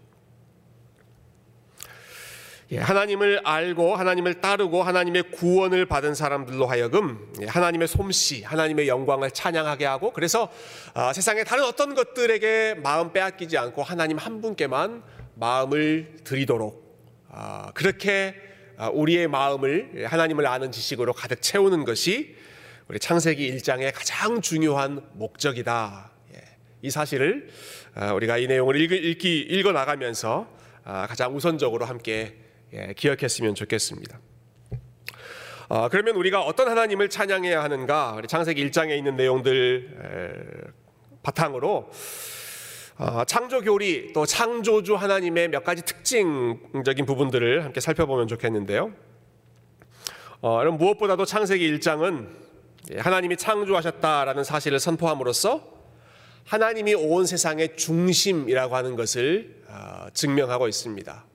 예, 2.74 2.78
하나님을 2.78 3.42
알고 3.44 3.98
하나님을 3.98 4.36
따르고 4.36 4.82
하나님의 4.82 5.24
구원을 5.32 5.86
받은 5.88 6.16
사람들로 6.16 6.68
하여금 6.68 7.34
예, 7.42 7.46
하나님의 7.46 7.90
솜씨, 7.90 8.44
하나님의 8.44 8.88
영광을 8.88 9.30
찬양하게 9.32 9.86
하고 9.86 10.14
그래서 10.14 10.50
아, 10.94 11.12
세상의 11.12 11.44
다른 11.44 11.66
어떤 11.66 11.96
것들에게 11.96 12.76
마음 12.82 13.12
빼앗기지 13.12 13.58
않고 13.58 13.84
하나님 13.84 14.18
한 14.18 14.40
분께만 14.40 15.04
마음을 15.36 16.20
드리도록 16.24 16.82
아, 17.30 17.72
그렇게 17.74 18.36
아, 18.78 18.88
우리의 18.88 19.28
마음을 19.28 20.06
하나님을 20.08 20.48
아는 20.48 20.72
지식으로 20.72 21.12
가득 21.12 21.42
채우는 21.42 21.84
것이 21.84 22.38
우리 22.92 23.00
창세기 23.00 23.56
1장의 23.56 23.94
가장 23.96 24.42
중요한 24.42 25.02
목적이다. 25.14 26.12
예, 26.36 26.42
이 26.82 26.90
사실을 26.90 27.48
아, 27.96 28.12
우리가 28.12 28.38
이 28.38 28.48
내용을 28.48 28.76
읽기, 28.76 29.40
읽어 29.50 29.72
나가면서 29.72 30.46
아, 30.84 31.08
가장 31.08 31.34
우선적으로 31.34 31.86
함께 31.86 32.36
예, 32.74 32.94
기억했으면 32.98 33.56
좋겠습니다. 33.56 34.20
아, 35.70 35.88
그러면 35.90 36.18
우리가 36.18 36.42
어떤 36.42 36.68
하나님을 36.68 37.10
찬양해야 37.10 37.64
하는가? 37.64 38.16
우리 38.18 38.28
창세기 38.28 38.70
1장에 38.70 38.98
있는 38.98 39.16
내용들 39.16 40.74
바탕으로 41.24 41.92
창조 43.26 43.62
교리 43.62 44.12
또 44.12 44.26
창조주 44.26 44.96
하나님의 44.96 45.48
몇 45.48 45.64
가지 45.64 45.82
특징적인 45.84 47.06
부분들을 47.06 47.64
함께 47.64 47.80
살펴보면 47.80 48.28
좋겠는데요. 48.28 48.92
어, 50.42 50.66
무엇보다도 50.66 51.24
창세기 51.24 51.78
1장은 51.78 52.51
하나님이 52.98 53.38
창조하셨다라는 53.38 54.44
사실을 54.44 54.80
선포함으로써 54.80 55.68
하나님이 56.46 56.96
온 56.96 57.26
세상의 57.26 57.78
중심이라고 57.78 58.76
하는 58.76 58.96
것을 58.96 59.64
어, 59.68 60.08
증명하고 60.14 60.68
있습니다. 60.68 61.26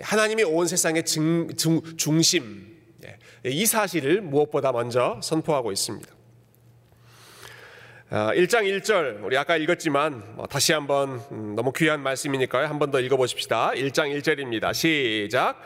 하나님이 0.00 0.44
온 0.44 0.66
세상의 0.66 1.04
중, 1.04 1.48
중, 1.56 1.82
중심 1.96 2.76
예, 3.04 3.50
이 3.50 3.66
사실을 3.66 4.20
무엇보다 4.22 4.72
먼저 4.72 5.20
선포하고 5.22 5.72
있습니다. 5.72 6.10
1장 8.10 8.56
어, 8.56 8.62
1절 8.62 9.24
우리 9.24 9.38
아까 9.38 9.56
읽었지만 9.56 10.34
뭐 10.34 10.46
다시 10.46 10.72
한번 10.72 11.20
음, 11.30 11.54
너무 11.54 11.72
귀한 11.72 12.02
말씀이니까요. 12.02 12.66
한 12.66 12.78
번 12.80 12.90
더 12.90 12.98
읽어보십시다. 13.00 13.70
1장 13.72 14.18
1절입니다. 14.18 14.74
시작. 14.74 15.60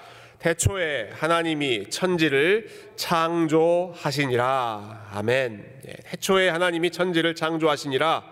태초에 0.44 1.08
하나님이 1.14 1.88
천지를 1.88 2.68
창조하시니라. 2.96 4.42
아멘. 5.12 5.64
예, 5.88 5.92
태초에 6.04 6.50
하나님이 6.50 6.90
천지를 6.90 7.34
창조하시니라. 7.34 8.22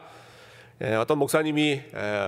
예, 0.82 0.94
어떤 0.96 1.16
목사님이 1.16 1.80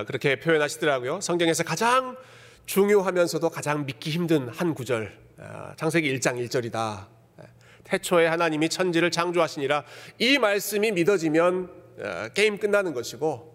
그렇게 0.07 0.39
표현하시더라고요. 0.39 1.21
성경에서 1.21 1.63
가장 1.63 2.17
중요하면서도 2.65 3.47
가장 3.51 3.85
믿기 3.85 4.09
힘든 4.09 4.49
한 4.49 4.73
구절. 4.73 5.15
어, 5.37 5.73
창세기 5.75 6.17
1장 6.17 6.43
1절이다. 6.43 7.05
예, 7.41 7.45
태초에 7.83 8.25
하나님이 8.25 8.69
천지를 8.69 9.11
창조하시니라. 9.11 9.83
이 10.17 10.39
말씀이 10.39 10.93
믿어지면 10.93 11.69
어, 11.99 12.27
게임 12.33 12.57
끝나는 12.57 12.95
것이고 12.95 13.54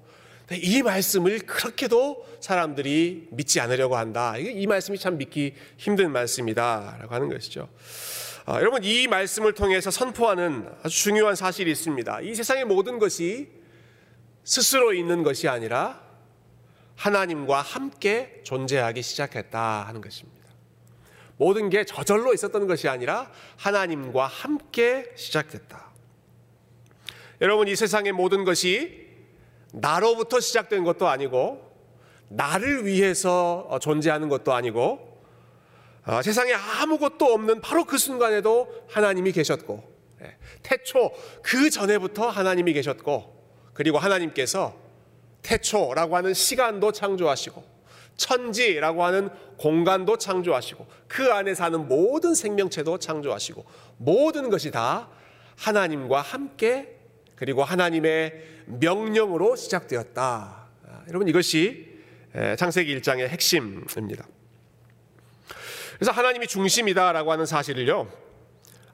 이 0.52 0.82
말씀을 0.82 1.40
그렇게도 1.40 2.26
사람들이 2.40 3.28
믿지 3.30 3.60
않으려고 3.60 3.96
한다. 3.96 4.36
이 4.36 4.66
말씀이 4.66 4.98
참 4.98 5.16
믿기 5.16 5.54
힘든 5.76 6.10
말씀이다 6.10 6.96
라고 7.00 7.14
하는 7.14 7.28
것이죠. 7.28 7.68
아, 8.46 8.56
여러분 8.56 8.82
이 8.82 9.06
말씀을 9.06 9.52
통해서 9.52 9.90
선포하는 9.90 10.68
아주 10.82 10.96
중요한 11.04 11.36
사실이 11.36 11.70
있습니다. 11.70 12.22
이 12.22 12.34
세상의 12.34 12.64
모든 12.64 12.98
것이 12.98 13.48
스스로 14.42 14.92
있는 14.92 15.22
것이 15.22 15.46
아니라 15.46 16.00
하나님과 16.96 17.60
함께 17.62 18.40
존재하기 18.42 19.02
시작했다 19.02 19.86
하는 19.86 20.00
것입니다. 20.00 20.40
모든 21.36 21.70
게 21.70 21.84
저절로 21.84 22.34
있었던 22.34 22.66
것이 22.66 22.88
아니라 22.88 23.30
하나님과 23.56 24.26
함께 24.26 25.10
시작됐다. 25.14 25.90
여러분 27.40 27.68
이 27.68 27.76
세상의 27.76 28.12
모든 28.12 28.44
것이 28.44 29.09
나로부터 29.72 30.40
시작된 30.40 30.84
것도 30.84 31.08
아니고 31.08 31.70
나를 32.28 32.86
위해서 32.86 33.66
어, 33.68 33.78
존재하는 33.78 34.28
것도 34.28 34.52
아니고 34.52 35.10
어, 36.06 36.22
세상에 36.22 36.52
아무것도 36.52 37.26
없는 37.26 37.60
바로 37.60 37.84
그 37.84 37.98
순간에도 37.98 38.84
하나님이 38.88 39.32
계셨고 39.32 39.82
예, 40.22 40.36
태초 40.62 41.12
그 41.42 41.70
전에부터 41.70 42.28
하나님이 42.28 42.72
계셨고 42.72 43.40
그리고 43.74 43.98
하나님께서 43.98 44.74
태초라고 45.42 46.16
하는 46.16 46.34
시간도 46.34 46.92
창조하시고 46.92 47.64
천지라고 48.16 49.04
하는 49.04 49.30
공간도 49.56 50.18
창조하시고 50.18 50.86
그 51.08 51.32
안에 51.32 51.54
사는 51.54 51.88
모든 51.88 52.34
생명체도 52.34 52.98
창조하시고 52.98 53.64
모든 53.96 54.50
것이 54.50 54.70
다 54.70 55.08
하나님과 55.56 56.20
함께 56.20 56.96
그리고 57.34 57.64
하나님의 57.64 58.59
명령으로 58.78 59.56
시작되었다. 59.56 60.68
아, 60.86 61.02
여러분 61.08 61.28
이것이 61.28 61.88
창세기 62.56 63.00
1장의 63.00 63.28
핵심입니다. 63.28 64.26
그래서 65.96 66.12
하나님이 66.12 66.46
중심이다라고 66.46 67.32
하는 67.32 67.46
사실을요. 67.46 68.08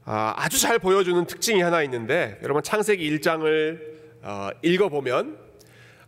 아, 0.05 0.35
아주 0.37 0.61
잘 0.61 0.79
보여주는 0.79 1.27
특징이 1.27 1.61
하나 1.61 1.83
있는데 1.83 2.39
여러분 2.43 2.63
창세기 2.63 3.19
1장을 3.19 3.97
어, 4.23 4.51
읽어보면 4.63 5.39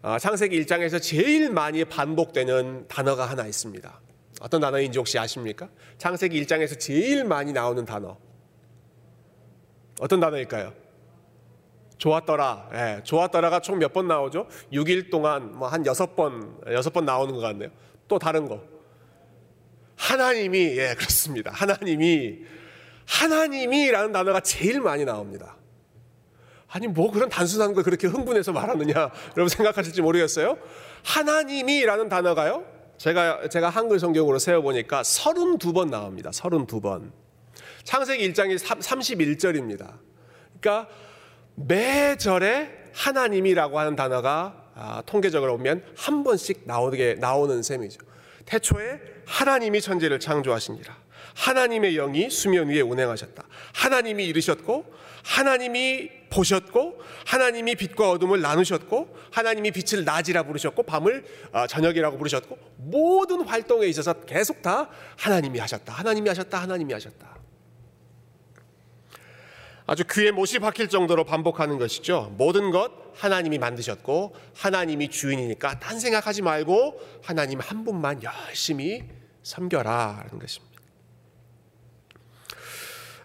어, 0.02 0.18
창세기 0.18 0.60
1장에서 0.62 1.02
제일 1.02 1.50
많이 1.50 1.84
반복되는 1.84 2.86
단어가 2.88 3.26
하나 3.26 3.46
있습니다. 3.46 4.00
어떤 4.40 4.60
단어인지 4.60 4.98
혹시 4.98 5.18
아십니까? 5.18 5.68
창세기 5.98 6.40
1장에서 6.44 6.78
제일 6.78 7.24
많이 7.24 7.52
나오는 7.52 7.84
단어. 7.84 8.16
어떤 10.00 10.20
단어일까요? 10.20 10.72
좋았더라. 11.98 12.70
예, 12.74 13.00
좋았더라가 13.04 13.60
총 13.60 13.78
몇 13.78 13.92
번 13.92 14.06
나오죠? 14.08 14.46
6일 14.72 15.10
동안 15.10 15.52
뭐 15.58 15.68
한 15.68 15.82
6번, 15.82 16.64
6번 16.64 17.04
나오는 17.04 17.34
것 17.34 17.40
같네요. 17.40 17.70
또 18.06 18.18
다른 18.18 18.48
거. 18.48 18.62
하나님이, 19.96 20.78
예, 20.78 20.94
그렇습니다. 20.96 21.50
하나님이, 21.52 22.38
하나님이라는 23.06 24.12
단어가 24.12 24.40
제일 24.40 24.80
많이 24.80 25.04
나옵니다. 25.04 25.56
아니, 26.68 26.86
뭐 26.86 27.10
그런 27.10 27.28
단순한 27.28 27.74
걸 27.74 27.82
그렇게 27.82 28.06
흥분해서 28.06 28.52
말하느냐, 28.52 28.92
여러분 29.36 29.48
생각하실지 29.48 30.02
모르겠어요? 30.02 30.56
하나님이라는 31.04 32.08
단어가요, 32.08 32.64
제가, 32.98 33.48
제가 33.48 33.70
한글 33.70 33.98
성경으로 33.98 34.38
세워보니까 34.38 35.02
32번 35.02 35.88
나옵니다. 35.88 36.30
32번. 36.30 37.10
창세기 37.84 38.30
1장이 38.32 38.58
31절입니다. 38.58 39.94
그러니까 40.60 40.88
매절에 41.66 42.90
하나님이라고 42.92 43.78
하는 43.78 43.96
단어가 43.96 44.64
아, 44.74 45.02
통계적으로 45.06 45.56
보면 45.56 45.82
한 45.96 46.22
번씩 46.22 46.62
나오게 46.64 47.16
나오는 47.18 47.62
셈이죠. 47.62 48.00
태초에 48.44 49.00
하나님이 49.26 49.80
천지를 49.80 50.20
창조하시니라. 50.20 50.96
하나님의 51.34 51.94
영이 51.94 52.30
수면 52.30 52.68
위에 52.68 52.80
운행하셨다. 52.80 53.44
하나님이 53.74 54.24
이르셨고 54.26 54.84
하나님이 55.24 56.10
보셨고 56.30 57.00
하나님이 57.26 57.74
빛과 57.74 58.10
어둠을 58.10 58.40
나누셨고 58.40 59.16
하나님이 59.30 59.72
빛을 59.72 60.04
낮이라 60.04 60.44
부르셨고 60.44 60.84
밤을 60.84 61.24
아, 61.52 61.66
저녁이라고 61.66 62.16
부르셨고 62.18 62.58
모든 62.76 63.42
활동에 63.42 63.86
있어서 63.86 64.12
계속 64.24 64.62
다 64.62 64.88
하나님이 65.16 65.58
하셨다. 65.58 65.92
하나님이 65.92 66.28
하셨다. 66.28 66.58
하나님이 66.58 66.92
하셨다. 66.92 67.37
아주 69.90 70.04
귀에 70.04 70.30
못이 70.32 70.58
박힐 70.58 70.90
정도로 70.90 71.24
반복하는 71.24 71.78
것이죠. 71.78 72.34
모든 72.36 72.70
것 72.70 72.92
하나님이 73.14 73.56
만드셨고 73.56 74.36
하나님이 74.54 75.08
주인이니까 75.08 75.80
딴 75.80 75.98
생각하지 75.98 76.42
말고 76.42 77.00
하나님 77.24 77.58
한 77.58 77.86
분만 77.86 78.20
열심히 78.22 79.02
섬겨라 79.42 80.24
라는 80.24 80.38
것입니다. 80.38 80.78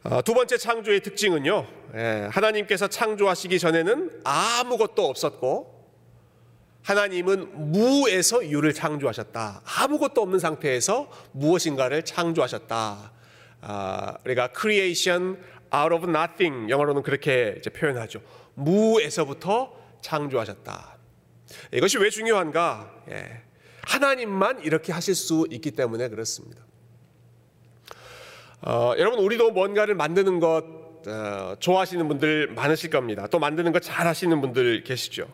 아, 0.03 0.21
두 0.21 0.33
번째 0.33 0.57
창조의 0.57 1.01
특징은요. 1.01 1.67
예, 1.95 2.29
하나님께서 2.31 2.87
창조하시기 2.87 3.59
전에는 3.59 4.21
아무것도 4.23 5.05
없었고 5.05 5.91
하나님은 6.81 7.73
무에서 7.73 8.47
유를 8.49 8.73
창조하셨다. 8.73 9.63
아무것도 9.65 10.21
없는 10.21 10.39
상태에서 10.39 11.11
무엇인가를 11.33 12.05
창조하셨다. 12.05 13.11
아, 13.65 14.17
우리가 14.25 14.49
creation 14.57 15.37
out 15.75 15.93
of 15.93 16.09
nothing 16.09 16.69
영어로는 16.69 17.03
그렇게 17.03 17.61
표현하죠. 17.73 18.21
무에서부터 18.55 19.75
창조하셨다. 20.01 20.97
이것이 21.73 21.97
왜 21.97 22.09
중요한가? 22.09 22.91
예. 23.09 23.41
하나님만 23.81 24.61
이렇게 24.63 24.93
하실 24.93 25.15
수 25.15 25.47
있기 25.49 25.71
때문에 25.71 26.09
그렇습니다. 26.09 26.61
어, 28.61 28.93
여러분 28.97 29.19
우리도 29.19 29.51
뭔가를 29.51 29.95
만드는 29.95 30.39
것 30.39 30.83
어, 31.05 31.55
좋아하시는 31.59 32.07
분들 32.07 32.53
많으실 32.53 32.89
겁니다. 32.89 33.27
또 33.27 33.39
만드는 33.39 33.73
것 33.73 33.81
잘하시는 33.81 34.39
분들 34.39 34.83
계시죠. 34.83 35.27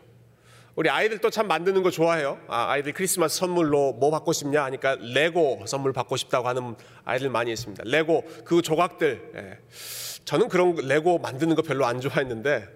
우리 0.76 0.90
아이들도 0.90 1.30
참 1.30 1.48
만드는 1.48 1.84
거 1.84 1.92
좋아해요. 1.92 2.40
아, 2.48 2.78
이들 2.78 2.94
크리스마스 2.94 3.38
선물로 3.40 3.94
뭐 3.94 4.12
받고 4.12 4.32
싶냐 4.32 4.64
하니까 4.64 4.98
레고 5.00 5.62
선물 5.68 5.92
받고 5.94 6.16
싶다고 6.16 6.48
하는 6.48 6.76
아이들 7.04 7.30
많이 7.30 7.52
있습니다. 7.52 7.84
레고 7.86 8.24
그 8.46 8.62
조각들. 8.62 9.32
예. 9.36 9.60
저는 10.30 10.48
그런 10.48 10.76
레고 10.76 11.18
만드는 11.18 11.56
거 11.56 11.64
별로 11.64 11.88
안 11.88 12.00
좋아했는데 12.00 12.68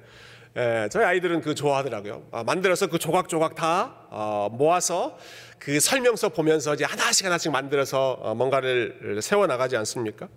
예, 0.58 0.90
저희 0.90 1.06
아이들은 1.06 1.42
그 1.42 1.54
좋아하더라고요. 1.54 2.24
아, 2.32 2.44
만들어서 2.44 2.88
그 2.88 2.98
조각조각 2.98 3.54
다 3.54 3.94
어, 4.10 4.50
모아서 4.52 5.20
그 5.60 5.80
설명서 5.80 6.30
보면서 6.30 6.74
이제 6.74 6.84
하나씩 6.84 7.28
하나씩 7.28 7.52
만들어서 7.52 8.14
어, 8.22 8.34
뭔가를 8.34 9.20
세워 9.22 9.46
나가지 9.46 9.78
않습니까? 9.78 10.30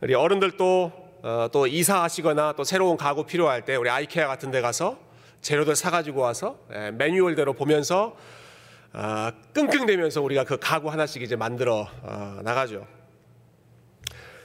우리 0.00 0.14
어른들도 0.14 0.92
어, 1.22 1.48
또 1.52 1.66
이사하시거나 1.66 2.54
또 2.56 2.64
새로운 2.64 2.96
가구 2.96 3.26
필요할 3.26 3.66
때 3.66 3.76
우리 3.76 3.90
아이케아 3.90 4.26
같은 4.26 4.50
데 4.50 4.62
가서 4.62 4.98
재료들 5.42 5.76
사가지고 5.76 6.22
와서 6.22 6.56
예, 6.72 6.92
매뉴얼대로 6.92 7.52
보면서 7.52 8.16
어, 8.94 9.28
끙끙대면서 9.52 10.22
우리가 10.22 10.44
그 10.44 10.56
가구 10.58 10.90
하나씩 10.90 11.20
이제 11.20 11.36
만들어 11.36 11.86
어, 12.00 12.40
나가죠. 12.42 12.86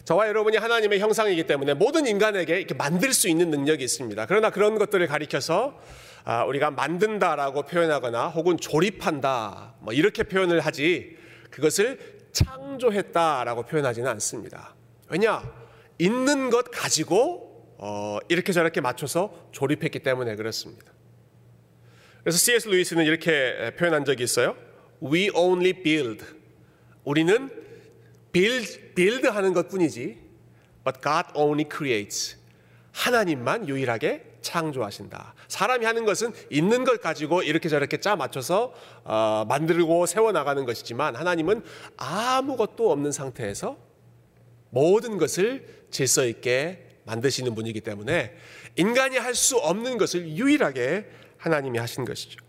저와 0.05 0.27
여러분이 0.27 0.57
하나님의 0.57 0.99
형상이기 0.99 1.47
때문에 1.47 1.73
모든 1.73 2.05
인간에게 2.05 2.57
이렇게 2.57 2.75
만들 2.75 3.11
수 3.11 3.27
있는 3.27 3.49
능력이 3.49 3.83
있습니다. 3.83 4.25
그러나 4.27 4.51
그런 4.51 4.77
것들을 4.77 5.05
가리켜서 5.07 5.79
아, 6.23 6.43
우리가 6.45 6.71
만든다라고 6.71 7.63
표현하거나 7.63 8.29
혹은 8.29 8.57
조립한다 8.57 9.75
뭐 9.79 9.93
이렇게 9.93 10.23
표현을 10.23 10.59
하지 10.59 11.17
그것을 11.49 11.99
창조했다라고 12.31 13.63
표현하지는 13.63 14.09
않습니다. 14.11 14.75
왜냐 15.09 15.41
있는 15.97 16.51
것 16.51 16.69
가지고 16.71 17.75
어, 17.77 18.19
이렇게 18.29 18.53
저렇게 18.53 18.81
맞춰서 18.81 19.49
조립했기 19.51 19.99
때문에 19.99 20.35
그렇습니다. 20.35 20.93
그래서 22.21 22.37
C.S. 22.37 22.67
루이스는 22.67 23.05
이렇게 23.05 23.73
표현한 23.77 24.05
적이 24.05 24.23
있어요. 24.23 24.55
We 25.03 25.29
only 25.33 25.73
build. 25.73 26.25
우리는 27.03 27.49
build, 28.31 28.84
build 28.95 29.27
하는 29.27 29.53
것 29.53 29.67
뿐이지. 29.69 30.17
But 30.83 31.01
God 31.01 31.27
only 31.33 31.65
creates. 31.69 32.37
하나님만 32.91 33.67
유일하게 33.67 34.35
창조하신다. 34.41 35.33
사람이 35.47 35.85
하는 35.85 36.05
것은 36.05 36.31
있는 36.51 36.83
것 36.83 37.01
가지고 37.01 37.41
이렇게 37.41 37.67
저렇게 37.67 37.97
짜 37.97 38.15
맞춰서 38.15 38.73
어, 39.03 39.43
만들고 39.49 40.05
세워 40.05 40.31
나가는 40.31 40.63
것이지만 40.65 41.15
하나님은 41.15 41.63
아무것도 41.97 42.91
없는 42.91 43.11
상태에서 43.11 43.77
모든 44.69 45.17
것을 45.17 45.87
질서 45.89 46.25
있게 46.25 46.87
만드시는 47.05 47.55
분이기 47.55 47.81
때문에 47.81 48.35
인간이 48.75 49.17
할 49.17 49.33
수 49.33 49.57
없는 49.57 49.97
것을 49.97 50.27
유일하게 50.29 51.09
하나님이 51.37 51.79
하신 51.79 52.05
것이죠. 52.05 52.44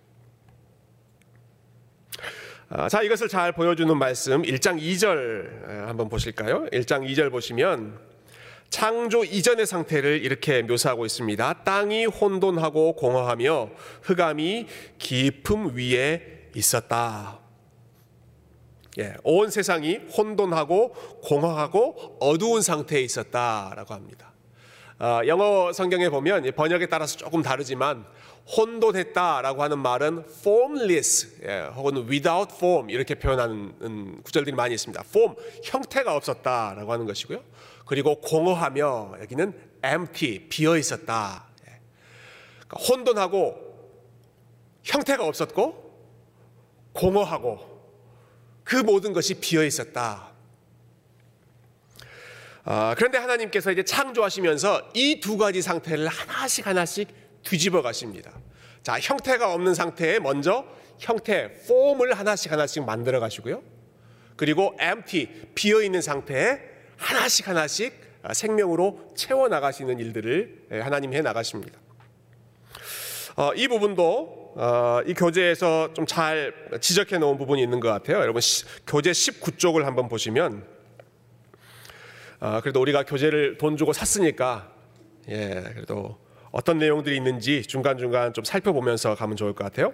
아, 2.69 2.89
자, 2.89 3.01
이것을 3.01 3.29
잘 3.29 3.53
보여주는 3.53 3.97
말씀 3.97 4.43
1장 4.43 4.81
2절 4.81 5.87
한번 5.87 6.09
보실까요? 6.09 6.67
1장 6.73 7.09
2절 7.09 7.31
보시면 7.31 7.97
창조 8.71 9.23
이전의 9.23 9.67
상태를 9.67 10.25
이렇게 10.25 10.63
묘사하고 10.63 11.07
있습니다. 11.07 11.63
땅이 11.63 12.07
혼돈하고 12.07 12.95
공허하며 12.95 13.71
흑암이 14.03 14.67
깊음 14.99 15.77
위에 15.77 16.49
있었다. 16.57 17.39
예, 18.99 19.15
온 19.23 19.49
세상이 19.49 20.01
혼돈하고 20.17 20.93
공허하고 21.23 22.17
어두운 22.19 22.63
상태에 22.63 23.01
있었다라고 23.01 23.95
합니다. 23.95 24.33
어, 24.99 25.21
영어 25.29 25.73
성경에 25.73 26.09
보면 26.09 26.51
번역에 26.57 26.87
따라서 26.87 27.17
조금 27.17 27.43
다르지만 27.43 28.07
혼돈했다라고 28.47 29.63
하는 29.63 29.79
말은 29.81 30.25
formless 30.29 31.41
예, 31.45 31.69
혹은 31.75 32.09
without 32.09 32.55
form 32.55 32.91
이렇게 32.91 33.17
표현하는 33.17 34.23
구절들이 34.23 34.55
많이 34.55 34.75
있습니다. 34.75 35.03
form 35.07 35.35
형태가 35.65 36.15
없었다라고 36.15 36.93
하는 36.93 37.07
것이고요. 37.07 37.43
그리고 37.87 38.21
공허하며 38.21 39.17
여기는 39.23 39.53
empty 39.85 40.49
비어 40.49 40.77
있었다. 40.77 41.47
예. 41.69 41.81
그러니까 42.67 42.77
혼돈하고 42.89 43.67
형태가 44.85 45.25
없었고 45.27 45.87
공허하고 46.93 47.77
그 48.63 48.77
모든 48.77 49.13
것이 49.13 49.35
비어 49.35 49.65
있었다. 49.65 50.31
아, 52.65 52.95
그런데 52.97 53.19
하나님께서 53.19 53.71
이제 53.71 53.85
창조하시면서 53.85 54.91
이 54.95 55.21
두 55.21 55.37
가지 55.37 55.63
상태를 55.63 56.09
하나씩 56.09 56.67
하나씩 56.67 57.09
뒤집어 57.47 57.81
가십니다. 57.83 58.33
자, 58.83 58.99
형태가 59.01 59.53
없는 59.55 59.75
상태에 59.75 60.19
먼저 60.19 60.65
형태, 60.99 61.53
폼을 61.69 62.15
하나씩 62.19 62.53
하나씩 62.53 62.85
만들어 62.85 63.21
가시고요. 63.21 63.63
그리고 64.37 64.75
empty, 64.81 65.29
비어 65.55 65.83
있는 65.83 66.03
상태에 66.03 66.59
하나씩 66.97 67.49
하나씩 67.49 68.07
아, 68.23 68.35
생명으로 68.35 69.09
채워 69.15 69.49
나가시는 69.49 69.99
일들을 69.99 70.67
예, 70.73 70.81
하나님 70.81 71.13
해 71.15 71.21
나가십니다. 71.23 71.79
어, 73.37 73.53
이 73.55 73.69
부분도 73.69 74.55
어, 74.57 75.01
이 75.07 75.15
교재에서 75.15 75.93
좀 75.95 76.07
잘 76.07 76.55
지적해 76.81 77.19
놓은 77.19 77.37
부분이 77.39 77.63
있는 77.63 77.79
것 77.79 77.89
같아요. 77.89 78.19
여러분 78.19 78.41
교재 78.87 79.11
19쪽을 79.13 79.83
한번 79.85 80.09
보시면 80.09 80.65
어, 82.41 82.61
그래도 82.63 82.81
우리가 82.81 83.05
교재를 83.05 83.59
돈 83.59 83.77
주고 83.77 83.93
샀으니까 83.93 84.73
예, 85.29 85.71
그래도 85.75 86.19
어떤 86.57 86.79
내용들이 86.79 87.15
있는지 87.17 87.63
중간중간 87.63 88.33
좀 88.33 88.43
살펴보면서 88.43 89.15
가면 89.15 89.37
좋을 89.37 89.53
것 89.53 89.65
같아요. 89.65 89.93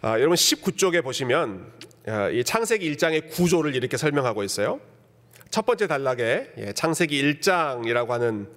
아, 0.00 0.12
여러분 0.12 0.34
19쪽에 0.34 1.04
보시면 1.04 1.70
아, 2.06 2.30
이 2.30 2.42
창세기 2.42 2.90
1장의 2.96 3.28
구조를 3.30 3.74
이렇게 3.74 3.98
설명하고 3.98 4.42
있어요. 4.42 4.80
첫 5.50 5.66
번째 5.66 5.86
단락에 5.88 6.52
예, 6.56 6.72
창세기 6.72 7.22
1장이라고 7.22 8.08
하는 8.08 8.48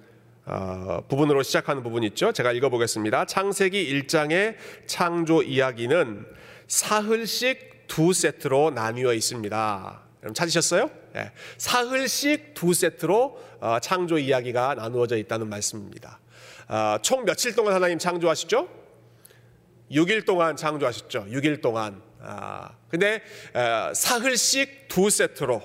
어, 0.46 1.02
부분으로 1.06 1.42
시작하는 1.42 1.82
부분이 1.82 2.06
있죠. 2.08 2.32
제가 2.32 2.52
읽어보겠습니다. 2.52 3.26
창세기 3.26 3.92
1장의 3.92 4.56
창조 4.86 5.42
이야기는 5.42 6.24
사흘씩 6.66 7.88
두 7.88 8.14
세트로 8.14 8.70
나뉘어 8.70 9.12
있습니다. 9.12 10.02
여러분 10.22 10.34
찾으셨어요? 10.34 10.90
예, 11.16 11.30
사흘씩 11.58 12.54
두 12.54 12.72
세트로 12.72 13.38
어, 13.60 13.78
창조 13.80 14.16
이야기가 14.16 14.76
나누어져 14.76 15.18
있다는 15.18 15.50
말씀입니다. 15.50 16.20
아, 16.66 16.98
총 17.02 17.24
며칠 17.24 17.54
동안 17.54 17.74
하나님 17.74 17.98
창조하시죠? 17.98 18.68
6일 19.90 20.24
동안 20.24 20.56
창조하셨죠. 20.56 21.26
6일 21.28 21.60
동안. 21.60 22.02
아, 22.20 22.70
근데 22.88 23.22
사흘씩 23.94 24.88
두 24.88 25.10
세트로. 25.10 25.62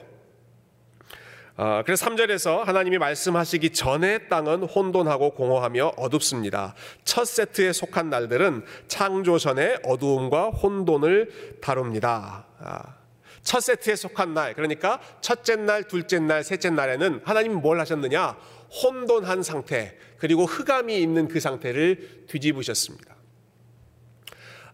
아, 1.56 1.84
그래서 1.86 2.06
3절에서 2.06 2.64
하나님이 2.64 2.98
말씀하시기 2.98 3.72
전에 3.72 4.30
땅은 4.30 4.64
혼돈하고 4.64 5.32
공허하며 5.32 5.94
어둡습니다. 5.98 6.74
첫 7.04 7.26
세트에 7.26 7.74
속한 7.74 8.10
날들은 8.10 8.64
창조 8.88 9.38
전에 9.38 9.78
어두움과 9.84 10.50
혼돈을 10.52 11.60
다룹니다. 11.62 12.46
아, 12.60 12.96
첫 13.42 13.62
세트에 13.62 13.96
속한 13.96 14.34
날, 14.34 14.54
그러니까 14.54 15.00
첫째 15.22 15.56
날, 15.56 15.84
둘째 15.84 16.20
날, 16.20 16.44
셋째 16.44 16.70
날에는 16.70 17.22
하나님이 17.26 17.56
뭘 17.56 17.80
하셨느냐? 17.80 18.38
혼돈한 18.72 19.44
상태 19.44 19.98
그리고 20.18 20.46
흑암이 20.46 21.00
있는 21.02 21.28
그 21.28 21.40
상태를 21.40 22.26
뒤집으셨습니다. 22.28 23.16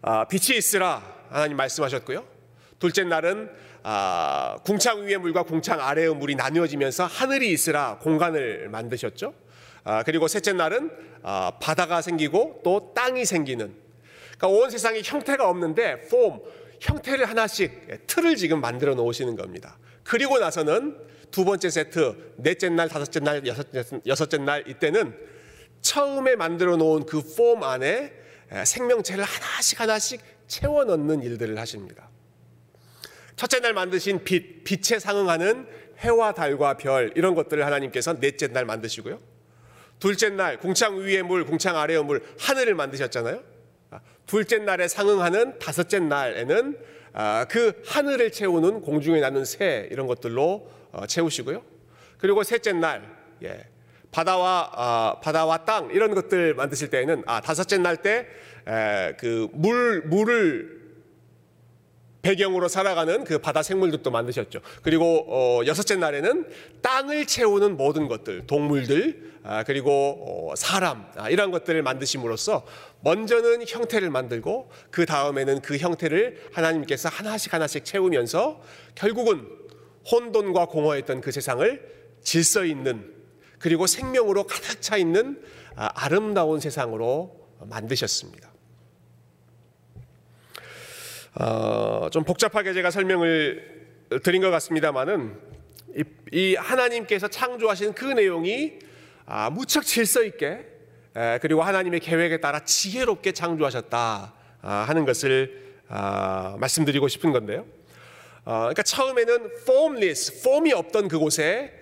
아, 0.02 0.28
빛이 0.28 0.56
있으라 0.56 1.02
하나님 1.30 1.56
말씀하셨고요. 1.56 2.26
둘째 2.78 3.04
날은 3.04 3.50
아, 3.82 4.58
궁창 4.64 5.06
위의 5.06 5.18
물과 5.18 5.44
궁창 5.44 5.80
아래의 5.80 6.14
물이 6.14 6.34
나누어지면서 6.34 7.06
하늘이 7.06 7.50
있으라 7.50 7.98
공간을 7.98 8.68
만드셨죠. 8.68 9.32
아, 9.84 10.02
그리고 10.02 10.26
셋째 10.28 10.52
날은 10.52 10.90
아, 11.22 11.52
바다가 11.60 12.02
생기고 12.02 12.62
또 12.64 12.92
땅이 12.94 13.24
생기는. 13.24 13.74
그러니까 14.36 14.48
온 14.48 14.70
세상이 14.70 15.02
형태가 15.04 15.48
없는데 15.48 16.08
폼 16.08 16.40
형태를 16.80 17.26
하나씩 17.26 17.86
예, 17.90 17.98
틀을 18.06 18.36
지금 18.36 18.60
만들어 18.60 18.94
놓으시는 18.94 19.36
겁니다. 19.36 19.78
그리고 20.02 20.38
나서는 20.38 20.96
두 21.30 21.44
번째 21.44 21.68
세트, 21.70 22.34
넷째 22.36 22.68
날, 22.68 22.88
다섯째 22.88 23.20
날, 23.20 23.46
여섯째, 23.46 23.84
여섯째 24.06 24.38
날 24.38 24.66
이때는 24.68 25.16
처음에 25.82 26.36
만들어 26.36 26.76
놓은 26.76 27.06
그 27.06 27.22
폼 27.36 27.62
안에 27.62 28.12
생명체를 28.64 29.24
하나씩 29.24 29.80
하나씩 29.80 30.20
채워 30.46 30.84
넣는 30.84 31.22
일들을 31.22 31.58
하십니다. 31.58 32.08
첫째 33.36 33.60
날 33.60 33.74
만드신 33.74 34.24
빛, 34.24 34.64
빛에 34.64 34.98
상응하는 34.98 35.66
해와 35.98 36.32
달과 36.32 36.76
별 36.78 37.12
이런 37.16 37.34
것들을 37.34 37.64
하나님께서 37.64 38.18
넷째 38.18 38.48
날 38.48 38.64
만드시고요. 38.64 39.18
둘째 39.98 40.28
날 40.30 40.58
궁창 40.58 41.00
위의 41.00 41.22
물, 41.22 41.44
궁창 41.44 41.76
아래의 41.76 42.04
물 42.04 42.22
하늘을 42.38 42.74
만드셨잖아요. 42.74 43.42
아, 43.90 44.00
둘째 44.26 44.58
날에 44.58 44.88
상응하는 44.88 45.58
다섯째 45.58 45.98
날에는 45.98 46.78
아, 46.78 46.95
그 47.48 47.82
하늘을 47.86 48.30
채우는 48.30 48.82
공중에 48.82 49.20
나는 49.20 49.44
새 49.44 49.88
이런 49.90 50.06
것들로 50.06 50.68
어, 50.92 51.06
채우시고요. 51.06 51.62
그리고 52.18 52.42
셋째 52.42 52.72
날 52.72 53.02
예, 53.42 53.66
바다와 54.10 54.70
아, 54.72 55.20
바다와 55.22 55.64
땅 55.64 55.90
이런 55.92 56.14
것들 56.14 56.54
만드실 56.54 56.88
때에는 56.90 57.22
아 57.26 57.40
다섯째 57.40 57.78
날 57.78 57.96
때 57.96 58.26
그 59.18 59.48
물 59.52 60.02
물을 60.02 60.75
배경으로 62.26 62.66
살아가는 62.66 63.22
그 63.22 63.38
바다 63.38 63.62
생물들도 63.62 64.10
만드셨죠. 64.10 64.60
그리고 64.82 65.26
어, 65.28 65.64
여섯째 65.64 65.94
날에는 65.94 66.50
땅을 66.82 67.26
채우는 67.26 67.76
모든 67.76 68.08
것들, 68.08 68.48
동물들, 68.48 69.36
아, 69.44 69.62
그리고 69.62 70.50
어, 70.50 70.56
사람 70.56 71.06
아, 71.14 71.30
이런 71.30 71.52
것들을 71.52 71.80
만드심으로써 71.84 72.66
먼저는 73.02 73.64
형태를 73.68 74.10
만들고 74.10 74.70
그 74.90 75.06
다음에는 75.06 75.60
그 75.60 75.76
형태를 75.76 76.48
하나님께서 76.52 77.08
하나씩 77.08 77.54
하나씩 77.54 77.84
채우면서 77.84 78.60
결국은 78.96 79.46
혼돈과 80.10 80.66
공허했던 80.66 81.20
그 81.20 81.30
세상을 81.30 81.80
질서 82.24 82.64
있는 82.64 83.14
그리고 83.60 83.86
생명으로 83.86 84.48
가득 84.48 84.82
차 84.82 84.96
있는 84.96 85.40
아, 85.76 85.90
아름다운 85.94 86.58
세상으로 86.58 87.46
만드셨습니다. 87.60 88.45
어, 91.38 92.08
좀 92.10 92.24
복잡하게 92.24 92.72
제가 92.72 92.90
설명을 92.90 93.86
드린 94.22 94.40
것 94.40 94.50
같습니다만은 94.50 95.38
이, 95.94 96.04
이 96.32 96.54
하나님께서 96.54 97.28
창조하신 97.28 97.92
그 97.92 98.04
내용이 98.06 98.78
아, 99.26 99.50
무척 99.50 99.84
질서 99.84 100.22
있게 100.24 100.64
에, 101.14 101.38
그리고 101.42 101.62
하나님의 101.62 102.00
계획에 102.00 102.40
따라 102.40 102.60
지혜롭게 102.60 103.32
창조하셨다 103.32 104.34
아, 104.62 104.72
하는 104.88 105.04
것을 105.04 105.76
아, 105.88 106.56
말씀드리고 106.58 107.08
싶은 107.08 107.32
건데요. 107.32 107.66
어, 108.44 108.58
그러니까 108.60 108.82
처음에는 108.82 109.50
formless, 109.62 110.42
폼이 110.42 110.72
없던 110.72 111.08
그곳에 111.08 111.72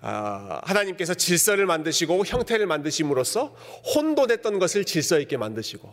아, 0.00 0.60
하나님께서 0.64 1.12
질서를 1.12 1.66
만드시고 1.66 2.24
형태를 2.24 2.66
만드심으로써 2.66 3.48
혼돈했던 3.94 4.58
것을 4.58 4.84
질서 4.84 5.18
있게 5.18 5.36
만드시고 5.36 5.92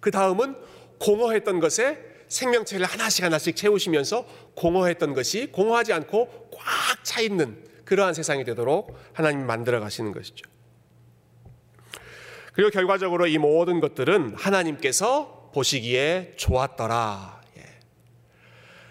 그 0.00 0.10
다음은 0.10 0.56
공허했던 1.00 1.60
것에 1.60 2.10
생명체를 2.30 2.86
하나씩 2.86 3.24
하나씩 3.24 3.54
채우시면서 3.56 4.24
공허했던 4.54 5.12
것이 5.12 5.48
공허하지 5.52 5.92
않고 5.92 6.50
꽉 6.54 6.90
차 7.02 7.20
있는 7.20 7.62
그러한 7.84 8.14
세상이 8.14 8.44
되도록 8.44 8.96
하나님이 9.12 9.44
만들어 9.44 9.80
가시는 9.80 10.12
것이죠. 10.12 10.48
그리고 12.52 12.70
결과적으로 12.70 13.26
이 13.26 13.38
모든 13.38 13.80
것들은 13.80 14.34
하나님께서 14.36 15.50
보시기에 15.52 16.34
좋았더라. 16.36 17.40
예. 17.56 17.62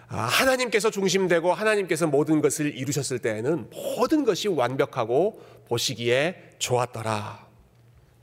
아, 0.08 0.22
하나님께서 0.22 0.90
중심되고 0.90 1.52
하나님께서 1.52 2.08
모든 2.08 2.42
것을 2.42 2.76
이루셨을 2.76 3.20
때에는 3.20 3.70
모든 3.70 4.24
것이 4.24 4.48
완벽하고 4.48 5.40
보시기에 5.68 6.56
좋았더라. 6.58 7.46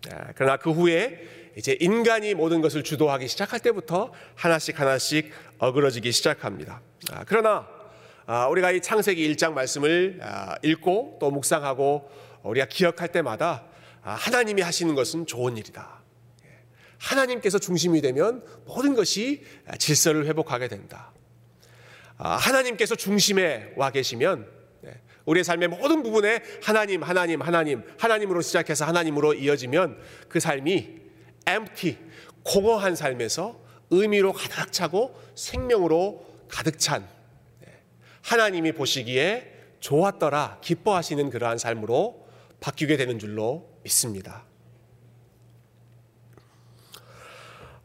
예, 0.10 0.18
그러나 0.36 0.58
그 0.58 0.72
후에 0.72 1.37
이제 1.58 1.76
인간이 1.80 2.36
모든 2.36 2.62
것을 2.62 2.84
주도하기 2.84 3.28
시작할 3.28 3.60
때부터 3.60 4.14
하나씩 4.36 4.80
하나씩 4.80 5.32
어그러지기 5.58 6.12
시작합니다. 6.12 6.82
아, 7.12 7.24
그러나 7.28 7.68
아, 8.28 8.46
우리가 8.48 8.70
이 8.70 8.80
창세기 8.80 9.34
1장 9.34 9.54
말씀을 9.54 10.20
아, 10.22 10.56
읽고 10.62 11.18
또 11.20 11.32
묵상하고 11.32 12.12
우리가 12.44 12.68
기억할 12.68 13.12
때마다 13.12 13.66
하나님이 14.02 14.62
하시는 14.62 14.94
것은 14.94 15.26
좋은 15.26 15.58
일이다. 15.58 16.04
예, 16.46 16.50
하나님께서 17.00 17.58
중심이 17.58 18.02
되면 18.02 18.46
모든 18.66 18.94
것이 18.94 19.44
질서를 19.80 20.28
회복하게 20.28 20.68
된다. 20.68 21.12
하나님께서 22.18 22.96
중심에 22.96 23.74
와 23.76 23.90
계시면 23.90 24.48
예, 24.86 25.02
우리의 25.26 25.44
삶의 25.44 25.70
모든 25.70 26.04
부분에 26.04 26.44
하나님, 26.62 27.02
하나님, 27.02 27.42
하나님, 27.42 27.82
하나님으로 27.98 28.42
시작해서 28.42 28.86
하나님으로 28.86 29.34
이어지면 29.34 29.98
그 30.30 30.40
삶이 30.40 31.07
empty, 31.48 31.98
공허한 32.44 32.96
삶에서 32.96 33.60
의미로 33.90 34.34
가득 34.34 34.72
차고 34.72 35.18
생명으로 35.36 36.26
가득 36.50 36.80
찬 36.80 37.08
네, 37.62 37.68
하나님이 38.24 38.74
보시기에 38.74 39.54
좋았더라, 39.80 40.60
기뻐하시는 40.62 41.30
그러한 41.30 41.58
삶으로 41.58 42.28
바뀌게 42.60 42.98
되는 42.98 43.20
줄로 43.20 43.70
믿습니다. 43.84 44.44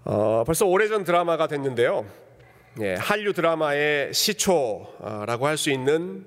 어, 0.04 0.42
벌써 0.44 0.66
오래전 0.66 1.04
드라마가 1.04 1.46
됐는데요. 1.46 2.06
예, 2.80 2.94
한류 2.94 3.32
드라마의 3.32 4.14
시초라고 4.14 5.46
할 5.46 5.56
수 5.56 5.70
있는 5.70 6.26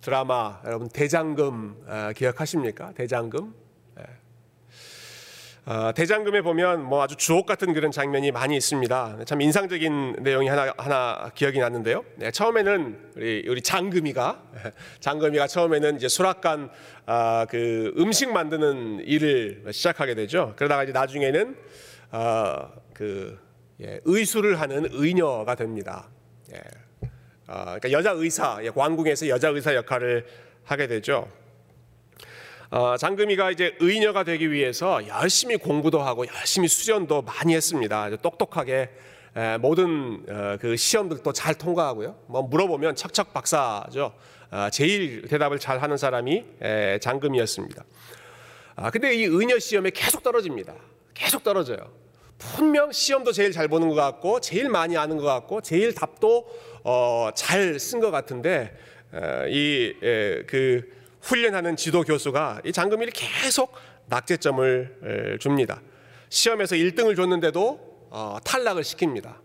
드라마 0.00 0.60
여러분 0.64 0.88
대장금 0.88 1.84
어, 1.86 2.12
기억하십니까? 2.14 2.92
대장금 2.92 3.42
어, 3.48 3.67
대장금에 5.94 6.40
보면 6.40 6.82
뭐 6.82 7.02
아주 7.02 7.14
주옥 7.16 7.44
같은 7.44 7.74
그런 7.74 7.90
장면이 7.90 8.32
많이 8.32 8.56
있습니다. 8.56 9.18
참 9.26 9.42
인상적인 9.42 10.16
내용이 10.20 10.48
하나 10.48 10.72
하나 10.78 11.30
기억이 11.34 11.58
났는데요. 11.58 12.04
네, 12.16 12.30
처음에는 12.30 13.10
우리 13.16 13.44
우리 13.46 13.60
장금이가 13.60 14.42
장금이가 15.00 15.46
처음에는 15.46 15.96
이제 15.96 16.08
수락관 16.08 16.70
아, 17.04 17.46
그 17.50 17.92
음식 17.98 18.32
만드는 18.32 19.00
일을 19.04 19.64
시작하게 19.70 20.14
되죠. 20.14 20.54
그러다가 20.56 20.84
이제 20.84 20.92
나중에는 20.92 21.56
어, 22.12 22.70
그 22.94 23.38
예, 23.82 24.00
의수를 24.04 24.60
하는 24.60 24.88
의녀가 24.90 25.54
됩니다. 25.54 26.08
예. 26.52 26.58
어, 27.46 27.64
그러니까 27.64 27.92
여자 27.92 28.12
의사, 28.12 28.58
예, 28.62 28.70
왕궁에서 28.74 29.28
여자 29.28 29.48
의사 29.50 29.74
역할을 29.74 30.26
하게 30.64 30.86
되죠. 30.86 31.28
어, 32.70 32.98
장금이가 32.98 33.50
이제 33.50 33.74
의녀가 33.80 34.24
되기 34.24 34.50
위해서 34.52 35.06
열심히 35.08 35.56
공부도 35.56 36.00
하고 36.02 36.26
열심히 36.26 36.68
수련도 36.68 37.22
많이 37.22 37.54
했습니다. 37.54 38.14
똑똑하게 38.16 38.90
모든 39.60 40.22
어, 40.28 40.58
그 40.60 40.76
시험들도 40.76 41.32
잘 41.32 41.54
통과하고요. 41.54 42.16
뭐 42.26 42.42
물어보면 42.42 42.94
척척 42.94 43.32
박사죠. 43.32 44.12
어, 44.50 44.68
제일 44.70 45.22
대답을 45.28 45.58
잘 45.58 45.80
하는 45.80 45.96
사람이 45.96 46.44
장금이었습니다. 47.00 47.84
아, 48.76 48.90
근데 48.90 49.14
이 49.14 49.24
의녀 49.24 49.58
시험에 49.58 49.90
계속 49.90 50.22
떨어집니다. 50.22 50.74
계속 51.14 51.42
떨어져요. 51.42 51.78
분명 52.38 52.92
시험도 52.92 53.32
제일 53.32 53.50
잘 53.50 53.66
보는 53.66 53.88
것 53.88 53.96
같고, 53.96 54.38
제일 54.40 54.68
많이 54.68 54.96
아는 54.96 55.16
것 55.16 55.24
같고, 55.24 55.60
제일 55.62 55.92
답도 55.92 56.46
잘쓴 57.34 57.98
것 57.98 58.12
같은데, 58.12 58.76
이 59.48 59.94
그 60.46 60.97
훈련하는 61.22 61.76
지도 61.76 62.02
교수가 62.02 62.62
이 62.64 62.72
장금이를 62.72 63.12
계속 63.12 63.72
낙제점을 64.06 65.38
줍니다. 65.40 65.80
시험에서 66.28 66.76
1등을 66.76 67.16
줬는데도 67.16 67.88
어, 68.10 68.38
탈락을 68.44 68.82
시킵니다. 68.82 69.36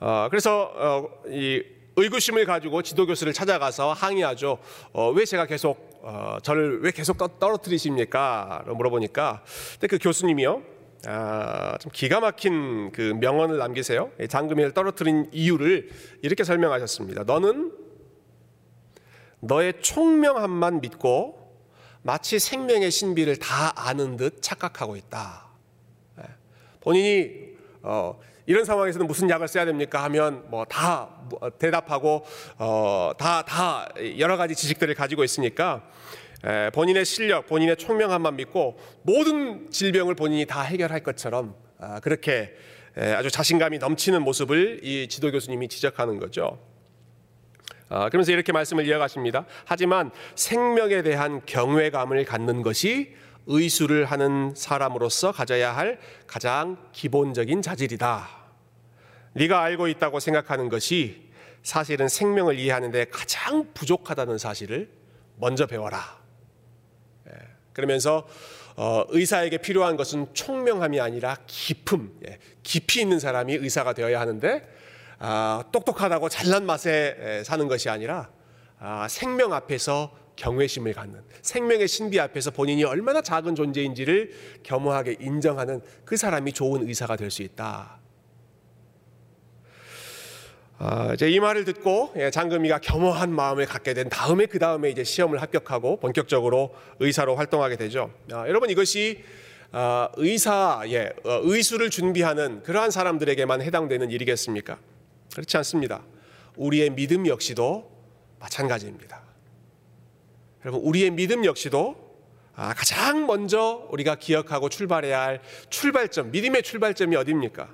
어, 0.00 0.26
그래서 0.30 0.72
어, 0.74 1.08
이 1.28 1.62
의구심을 1.96 2.44
가지고 2.44 2.82
지도 2.82 3.06
교수를 3.06 3.32
찾아가서 3.32 3.92
항의하죠. 3.92 4.58
어, 4.92 5.10
왜 5.10 5.24
제가 5.24 5.46
계속 5.46 6.00
어, 6.02 6.38
저를 6.42 6.82
왜 6.82 6.90
계속 6.90 7.16
떨어뜨리십니까? 7.38 8.64
물어보니까 8.66 9.42
근데 9.72 9.86
그 9.86 9.98
교수님이요. 9.98 10.62
아, 11.08 11.78
좀 11.78 11.92
기가 11.92 12.20
막힌 12.20 12.90
그 12.90 13.00
명언을 13.20 13.58
남기세요. 13.58 14.10
장금이를 14.28 14.72
떨어뜨린 14.72 15.28
이유를 15.32 15.88
이렇게 16.22 16.42
설명하셨습니다. 16.42 17.22
너는 17.24 17.72
너의 19.40 19.74
총명함만 19.80 20.80
믿고 20.80 21.46
마치 22.02 22.38
생명의 22.38 22.90
신비를 22.90 23.36
다 23.36 23.72
아는 23.74 24.16
듯 24.16 24.40
착각하고 24.40 24.96
있다. 24.96 25.46
예. 26.20 26.24
본인이 26.80 27.56
어, 27.82 28.18
이런 28.46 28.64
상황에서는 28.64 29.06
무슨 29.06 29.28
약을 29.28 29.48
써야 29.48 29.64
됩니까 29.64 30.02
하면 30.04 30.48
뭐다 30.50 31.10
뭐 31.28 31.50
대답하고 31.58 32.24
어, 32.58 33.12
다, 33.18 33.42
다 33.42 33.88
여러 34.18 34.36
가지 34.36 34.54
지식들을 34.54 34.94
가지고 34.94 35.24
있으니까 35.24 35.82
에, 36.44 36.66
예, 36.66 36.70
본인의 36.70 37.04
실력, 37.04 37.46
본인의 37.46 37.76
총명함만 37.76 38.36
믿고 38.36 38.78
모든 39.02 39.70
질병을 39.70 40.14
본인이 40.14 40.46
다 40.46 40.62
해결할 40.62 41.02
것처럼 41.02 41.56
아, 41.78 41.98
그렇게 42.00 42.54
에, 42.96 43.10
예, 43.10 43.12
아주 43.14 43.30
자신감이 43.30 43.78
넘치는 43.78 44.22
모습을 44.22 44.80
이 44.84 45.08
지도 45.08 45.32
교수님이 45.32 45.68
지적하는 45.68 46.18
거죠. 46.18 46.58
아, 47.88 48.08
그러면서 48.08 48.32
이렇게 48.32 48.52
말씀을 48.52 48.86
이어가십니다. 48.86 49.46
하지만 49.64 50.10
생명에 50.34 51.02
대한 51.02 51.42
경외감을 51.46 52.24
갖는 52.24 52.62
것이 52.62 53.14
의수를 53.46 54.06
하는 54.06 54.54
사람으로서 54.56 55.32
가져야 55.32 55.76
할 55.76 56.00
가장 56.26 56.76
기본적인 56.92 57.62
자질이다. 57.62 58.28
네가 59.34 59.62
알고 59.62 59.86
있다고 59.88 60.18
생각하는 60.18 60.68
것이 60.68 61.26
사실은 61.62 62.08
생명을 62.08 62.58
이해하는데 62.58 63.06
가장 63.06 63.72
부족하다는 63.74 64.38
사실을 64.38 64.88
먼저 65.36 65.66
배워라. 65.66 66.18
예, 67.28 67.32
그러면서 67.72 68.26
어, 68.76 69.04
의사에게 69.08 69.58
필요한 69.58 69.96
것은 69.96 70.28
총명함이 70.34 71.00
아니라 71.00 71.36
깊음, 71.46 72.18
예, 72.28 72.38
깊이 72.62 73.00
있는 73.00 73.18
사람이 73.18 73.54
의사가 73.54 73.92
되어야 73.92 74.20
하는데 74.20 74.62
아, 75.18 75.64
똑똑하다고 75.72 76.28
잘난 76.28 76.66
맛에 76.66 77.42
사는 77.44 77.66
것이 77.68 77.88
아니라 77.88 78.30
아, 78.78 79.06
생명 79.08 79.52
앞에서 79.52 80.14
경외심을 80.36 80.92
갖는 80.92 81.22
생명의 81.40 81.88
신비 81.88 82.20
앞에서 82.20 82.50
본인이 82.50 82.84
얼마나 82.84 83.22
작은 83.22 83.54
존재인지를 83.54 84.60
겸허하게 84.62 85.16
인정하는 85.20 85.80
그 86.04 86.16
사람이 86.16 86.52
좋은 86.52 86.86
의사가 86.86 87.16
될 87.16 87.30
수 87.30 87.42
있다. 87.42 87.98
아, 90.78 91.12
이제 91.14 91.30
이 91.30 91.40
말을 91.40 91.64
듣고 91.64 92.12
예, 92.16 92.30
장금이가 92.30 92.80
겸허한 92.80 93.32
마음을 93.32 93.64
갖게 93.64 93.94
된 93.94 94.10
다음에 94.10 94.44
그 94.44 94.58
다음에 94.58 94.90
이제 94.90 95.04
시험을 95.04 95.40
합격하고 95.40 96.00
본격적으로 96.00 96.74
의사로 97.00 97.34
활동하게 97.36 97.76
되죠. 97.76 98.10
아, 98.30 98.46
여러분 98.46 98.68
이것이 98.68 99.24
아, 99.72 100.10
의사, 100.16 100.82
예, 100.88 101.12
어, 101.24 101.40
의수를 101.44 101.88
준비하는 101.88 102.62
그러한 102.62 102.90
사람들에게만 102.90 103.62
해당되는 103.62 104.10
일이겠습니까? 104.10 104.78
그렇지 105.36 105.54
않습니다. 105.58 106.02
우리의 106.56 106.88
믿음 106.88 107.26
역시도 107.26 107.92
마찬가지입니다. 108.40 109.20
여러분 110.64 110.80
우리의 110.80 111.10
믿음 111.10 111.44
역시도 111.44 112.06
아, 112.54 112.72
가장 112.72 113.26
먼저 113.26 113.86
우리가 113.90 114.14
기억하고 114.14 114.70
출발해야 114.70 115.20
할 115.20 115.42
출발점, 115.68 116.30
믿음의 116.30 116.62
출발점이 116.62 117.14
어디입니까? 117.16 117.68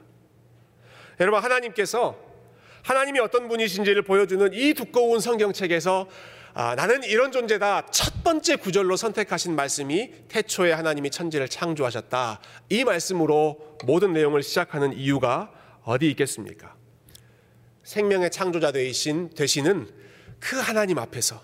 여러분 1.20 1.40
하나님께서 1.40 2.18
하나님이 2.82 3.20
어떤 3.20 3.46
분이신지를 3.46 4.02
보여주는 4.02 4.52
이 4.54 4.74
두꺼운 4.74 5.20
성경책에서 5.20 6.08
아, 6.54 6.74
나는 6.74 7.04
이런 7.04 7.30
존재다. 7.30 7.86
첫 7.92 8.24
번째 8.24 8.56
구절로 8.56 8.96
선택하신 8.96 9.54
말씀이 9.54 10.10
태초에 10.26 10.72
하나님이 10.72 11.10
천지를 11.10 11.48
창조하셨다. 11.48 12.40
이 12.70 12.82
말씀으로 12.82 13.76
모든 13.84 14.12
내용을 14.12 14.42
시작하는 14.42 14.92
이유가 14.94 15.52
어디 15.84 16.10
있겠습니까? 16.10 16.81
생명의 17.84 18.30
창조자 18.30 18.72
되신 18.72 19.30
되시는 19.30 19.88
그 20.38 20.56
하나님 20.56 20.98
앞에서 20.98 21.40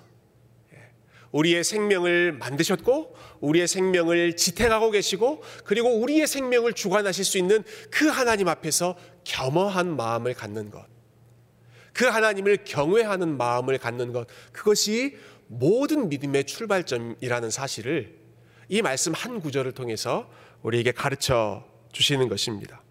우리의 1.32 1.62
생명을 1.62 2.32
만드셨고 2.32 3.14
우리의 3.40 3.68
생명을 3.68 4.36
지탱하고 4.36 4.90
계시고 4.90 5.42
그리고 5.64 5.90
우리의 6.00 6.26
생명을 6.26 6.72
주관하실 6.72 7.24
수 7.24 7.38
있는 7.38 7.62
그 7.90 8.08
하나님 8.08 8.48
앞에서 8.48 8.96
겸허한 9.24 9.94
마음을 9.96 10.34
갖는 10.34 10.70
것. 10.70 10.86
그 11.92 12.06
하나님을 12.06 12.64
경외하는 12.64 13.36
마음을 13.36 13.76
갖는 13.78 14.12
것. 14.12 14.26
그것이 14.52 15.16
모든 15.48 16.08
믿음의 16.08 16.44
출발점이라는 16.44 17.50
사실을 17.50 18.16
이 18.68 18.82
말씀 18.82 19.12
한 19.14 19.40
구절을 19.40 19.72
통해서 19.72 20.30
우리에게 20.62 20.92
가르쳐 20.92 21.64
주시는 21.92 22.28
것입니다. 22.28 22.82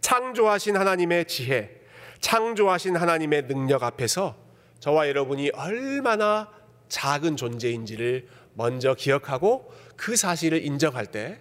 창조하신 0.00 0.76
하나님의 0.76 1.26
지혜, 1.26 1.81
창조하신 2.22 2.96
하나님의 2.96 3.48
능력 3.48 3.82
앞에서 3.82 4.36
저와 4.80 5.08
여러분이 5.08 5.50
얼마나 5.50 6.48
작은 6.88 7.36
존재인지를 7.36 8.26
먼저 8.54 8.94
기억하고 8.94 9.70
그 9.96 10.16
사실을 10.16 10.64
인정할 10.64 11.06
때 11.06 11.40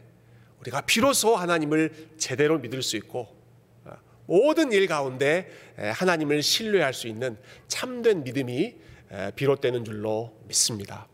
우리가 0.60 0.82
비로소 0.82 1.36
하나님을 1.36 2.10
제대로 2.17 2.60
믿을 2.60 2.82
수 2.82 2.98
있고 2.98 3.30
어, 3.86 3.94
모든 4.26 4.72
일 4.72 4.88
가운데 4.88 5.50
하나님을 5.78 6.41
신뢰할 6.41 6.94
수 6.94 7.08
있는 7.08 7.38
참된 7.67 8.24
믿음이 8.24 8.76
비롯되는 9.36 9.86
줄로 9.86 10.34
믿습니다. 10.48 11.08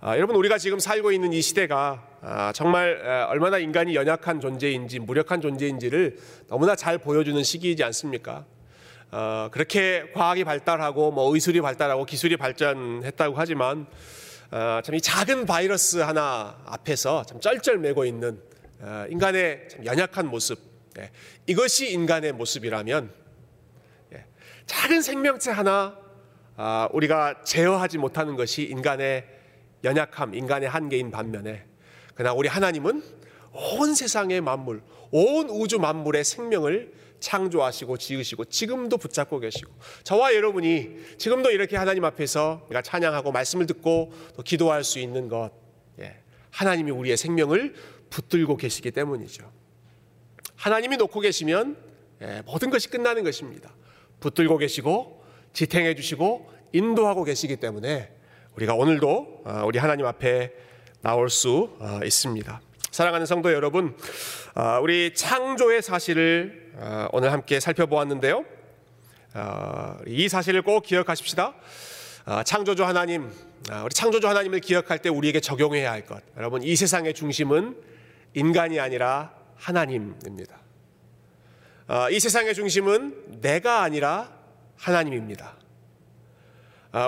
아, 0.00 0.16
여러분 0.16 0.36
우리가 0.36 0.58
지금 0.58 0.78
살고 0.78 1.12
있는 1.12 1.32
이 1.32 1.40
시대가 1.40 2.06
아, 2.20 2.52
정말 2.52 3.26
얼마나 3.30 3.58
인간이 3.58 3.94
연약한 3.94 4.40
존재인지 4.40 5.00
무력한 5.00 5.40
존재인지를 5.40 6.18
너무나 6.48 6.76
잘 6.76 6.98
보여주는 6.98 7.42
시기이지 7.42 7.82
않습니까? 7.84 8.44
어, 9.12 9.48
그렇게 9.52 10.10
과학이 10.12 10.44
발달하고 10.44 11.12
뭐 11.12 11.32
의술이 11.34 11.60
발달하고 11.60 12.04
기술이 12.04 12.36
발전했다고 12.36 13.34
하지만 13.36 13.86
어, 14.50 14.80
참이 14.82 15.00
작은 15.00 15.46
바이러스 15.46 15.98
하나 15.98 16.60
앞에서 16.66 17.24
참 17.24 17.40
쩔쩔매고 17.40 18.04
있는 18.04 18.40
어, 18.80 19.06
인간의 19.08 19.68
참 19.68 19.84
연약한 19.86 20.26
모습. 20.26 20.58
예, 20.98 21.10
이것이 21.46 21.92
인간의 21.92 22.32
모습이라면 22.32 23.12
예, 24.14 24.24
작은 24.66 25.02
생명체 25.02 25.50
하나 25.50 25.96
아, 26.56 26.88
우리가 26.92 27.42
제어하지 27.44 27.98
못하는 27.98 28.34
것이 28.34 28.62
인간의 28.62 29.26
연약함, 29.84 30.34
인간의 30.34 30.68
한계인 30.68 31.10
반면에 31.10 31.64
그러나 32.14 32.32
우리 32.32 32.48
하나님은 32.48 33.02
온 33.52 33.94
세상의 33.94 34.40
만물, 34.40 34.82
온 35.10 35.48
우주 35.50 35.78
만물의 35.78 36.24
생명을 36.24 36.92
창조하시고 37.20 37.96
지으시고 37.96 38.46
지금도 38.46 38.98
붙잡고 38.98 39.40
계시고 39.40 39.72
저와 40.04 40.34
여러분이 40.34 40.96
지금도 41.18 41.50
이렇게 41.50 41.76
하나님 41.76 42.04
앞에서 42.04 42.62
우리가 42.66 42.82
찬양하고 42.82 43.32
말씀을 43.32 43.66
듣고 43.66 44.12
또 44.36 44.42
기도할 44.42 44.84
수 44.84 44.98
있는 44.98 45.28
것 45.28 45.50
예, 46.00 46.16
하나님이 46.50 46.90
우리의 46.90 47.16
생명을 47.16 47.74
붙들고 48.10 48.56
계시기 48.56 48.90
때문이죠. 48.90 49.50
하나님이 50.56 50.96
놓고 50.96 51.20
계시면 51.20 51.76
예, 52.22 52.42
모든 52.46 52.70
것이 52.70 52.88
끝나는 52.88 53.24
것입니다. 53.24 53.74
붙들고 54.20 54.58
계시고 54.58 55.22
지탱해 55.52 55.94
주시고 55.94 56.50
인도하고 56.72 57.24
계시기 57.24 57.56
때문에 57.56 58.10
우리가 58.56 58.74
오늘도 58.74 59.42
아, 59.44 59.64
우리 59.64 59.78
하나님 59.78 60.06
앞에 60.06 60.52
나올 61.02 61.30
수 61.30 61.76
아, 61.80 62.00
있습니다. 62.04 62.60
사랑하는 62.96 63.26
성도 63.26 63.52
여러분, 63.52 63.94
아, 64.54 64.78
우리 64.78 65.12
창조의 65.12 65.82
사실을 65.82 66.72
아, 66.80 67.10
오늘 67.12 67.30
함께 67.30 67.60
살펴보았는데요. 67.60 68.42
아, 69.34 69.98
이 70.06 70.30
사실을 70.30 70.62
꼭 70.62 70.82
기억하십시다. 70.82 71.52
창조주 72.46 72.86
하나님, 72.86 73.30
우리 73.84 73.90
창조주 73.90 74.26
하나님을 74.26 74.60
기억할 74.60 74.98
때 75.00 75.10
우리에게 75.10 75.40
적용해야 75.40 75.92
할 75.92 76.06
것. 76.06 76.22
여러분, 76.38 76.62
이 76.62 76.74
세상의 76.74 77.12
중심은 77.12 77.76
인간이 78.32 78.80
아니라 78.80 79.34
하나님입니다. 79.56 80.56
이 82.10 82.18
세상의 82.18 82.54
중심은 82.54 83.42
내가 83.42 83.82
아니라 83.82 84.32
하나님입니다. 84.78 85.54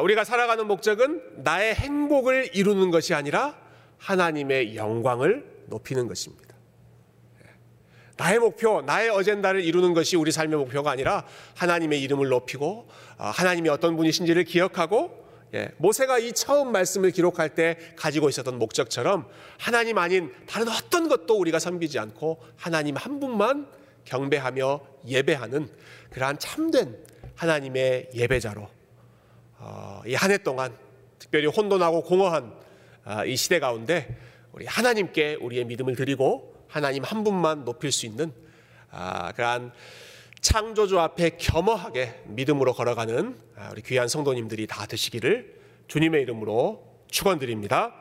우리가 0.03 0.25
살아가는 0.25 0.67
목적은 0.67 1.23
나의 1.37 1.75
행복을 1.75 2.51
이루는 2.55 2.91
것이 2.91 3.15
아니라 3.15 3.57
하나님의 3.97 4.77
영광을 4.77 5.58
높이는 5.69 6.07
것입니다. 6.09 6.55
예. 7.43 7.47
나의 8.17 8.39
목표, 8.39 8.83
나의 8.83 9.11
어젠다를 9.11 9.63
이루는 9.63 9.95
것이 9.95 10.17
우리 10.17 10.33
삶의 10.33 10.59
목표가 10.59 10.91
아니라 10.91 11.27
하나님의 11.55 12.03
이름을 12.03 12.29
높이고 12.29 12.89
아, 13.17 13.31
하나님이 13.31 13.69
어떤 13.69 13.97
분이신지를 13.97 14.45
기억하고 14.45 15.29
예, 15.55 15.71
모세가 15.79 16.19
이 16.19 16.33
처음 16.33 16.73
말씀을 16.73 17.11
기록할 17.11 17.55
때 17.55 17.79
가지고 17.97 18.29
있었던 18.29 18.59
목적처럼 18.59 19.27
하나님 19.59 19.97
아닌 19.97 20.33
다른 20.47 20.69
어떤 20.69 21.09
것도 21.09 21.39
우리가 21.39 21.59
섬기지 21.59 21.99
않고 21.99 22.43
하나님 22.57 22.97
한 22.97 23.19
분만 23.19 23.67
경배하며 24.05 24.81
예배하는 25.07 25.71
그러한 26.11 26.39
참된 26.39 26.97
하나님의 27.35 28.11
예배자로 28.15 28.69
어, 29.59 30.03
이한 30.07 30.31
해 30.31 30.39
동안 30.39 30.77
특별히 31.19 31.47
혼돈하고 31.47 32.03
공허한 32.03 32.53
아, 33.05 33.25
이 33.25 33.37
시대 33.37 33.59
가운데 33.59 34.19
우리 34.59 34.67
하나님께 34.67 35.37
우리의 35.37 35.67
믿음을 35.67 35.95
드리고 35.95 36.53
하나님 36.67 37.05
한 37.05 37.23
분만 37.23 37.65
높일 37.65 37.93
수 37.93 38.07
있는 38.07 38.33
아, 38.91 39.31
그러한 39.31 39.71
창조주 40.41 40.99
앞에 40.99 41.37
겸허하게 41.39 42.25
믿음으로 42.27 42.73
걸어가는 42.73 43.37
아, 43.55 43.69
우리 43.71 43.83
귀한 43.83 44.09
성도님들이 44.09 44.67
다 44.67 44.85
되시기를 44.87 45.61
주님의 45.87 46.23
이름으로 46.23 47.05
축원드립니다. 47.09 47.95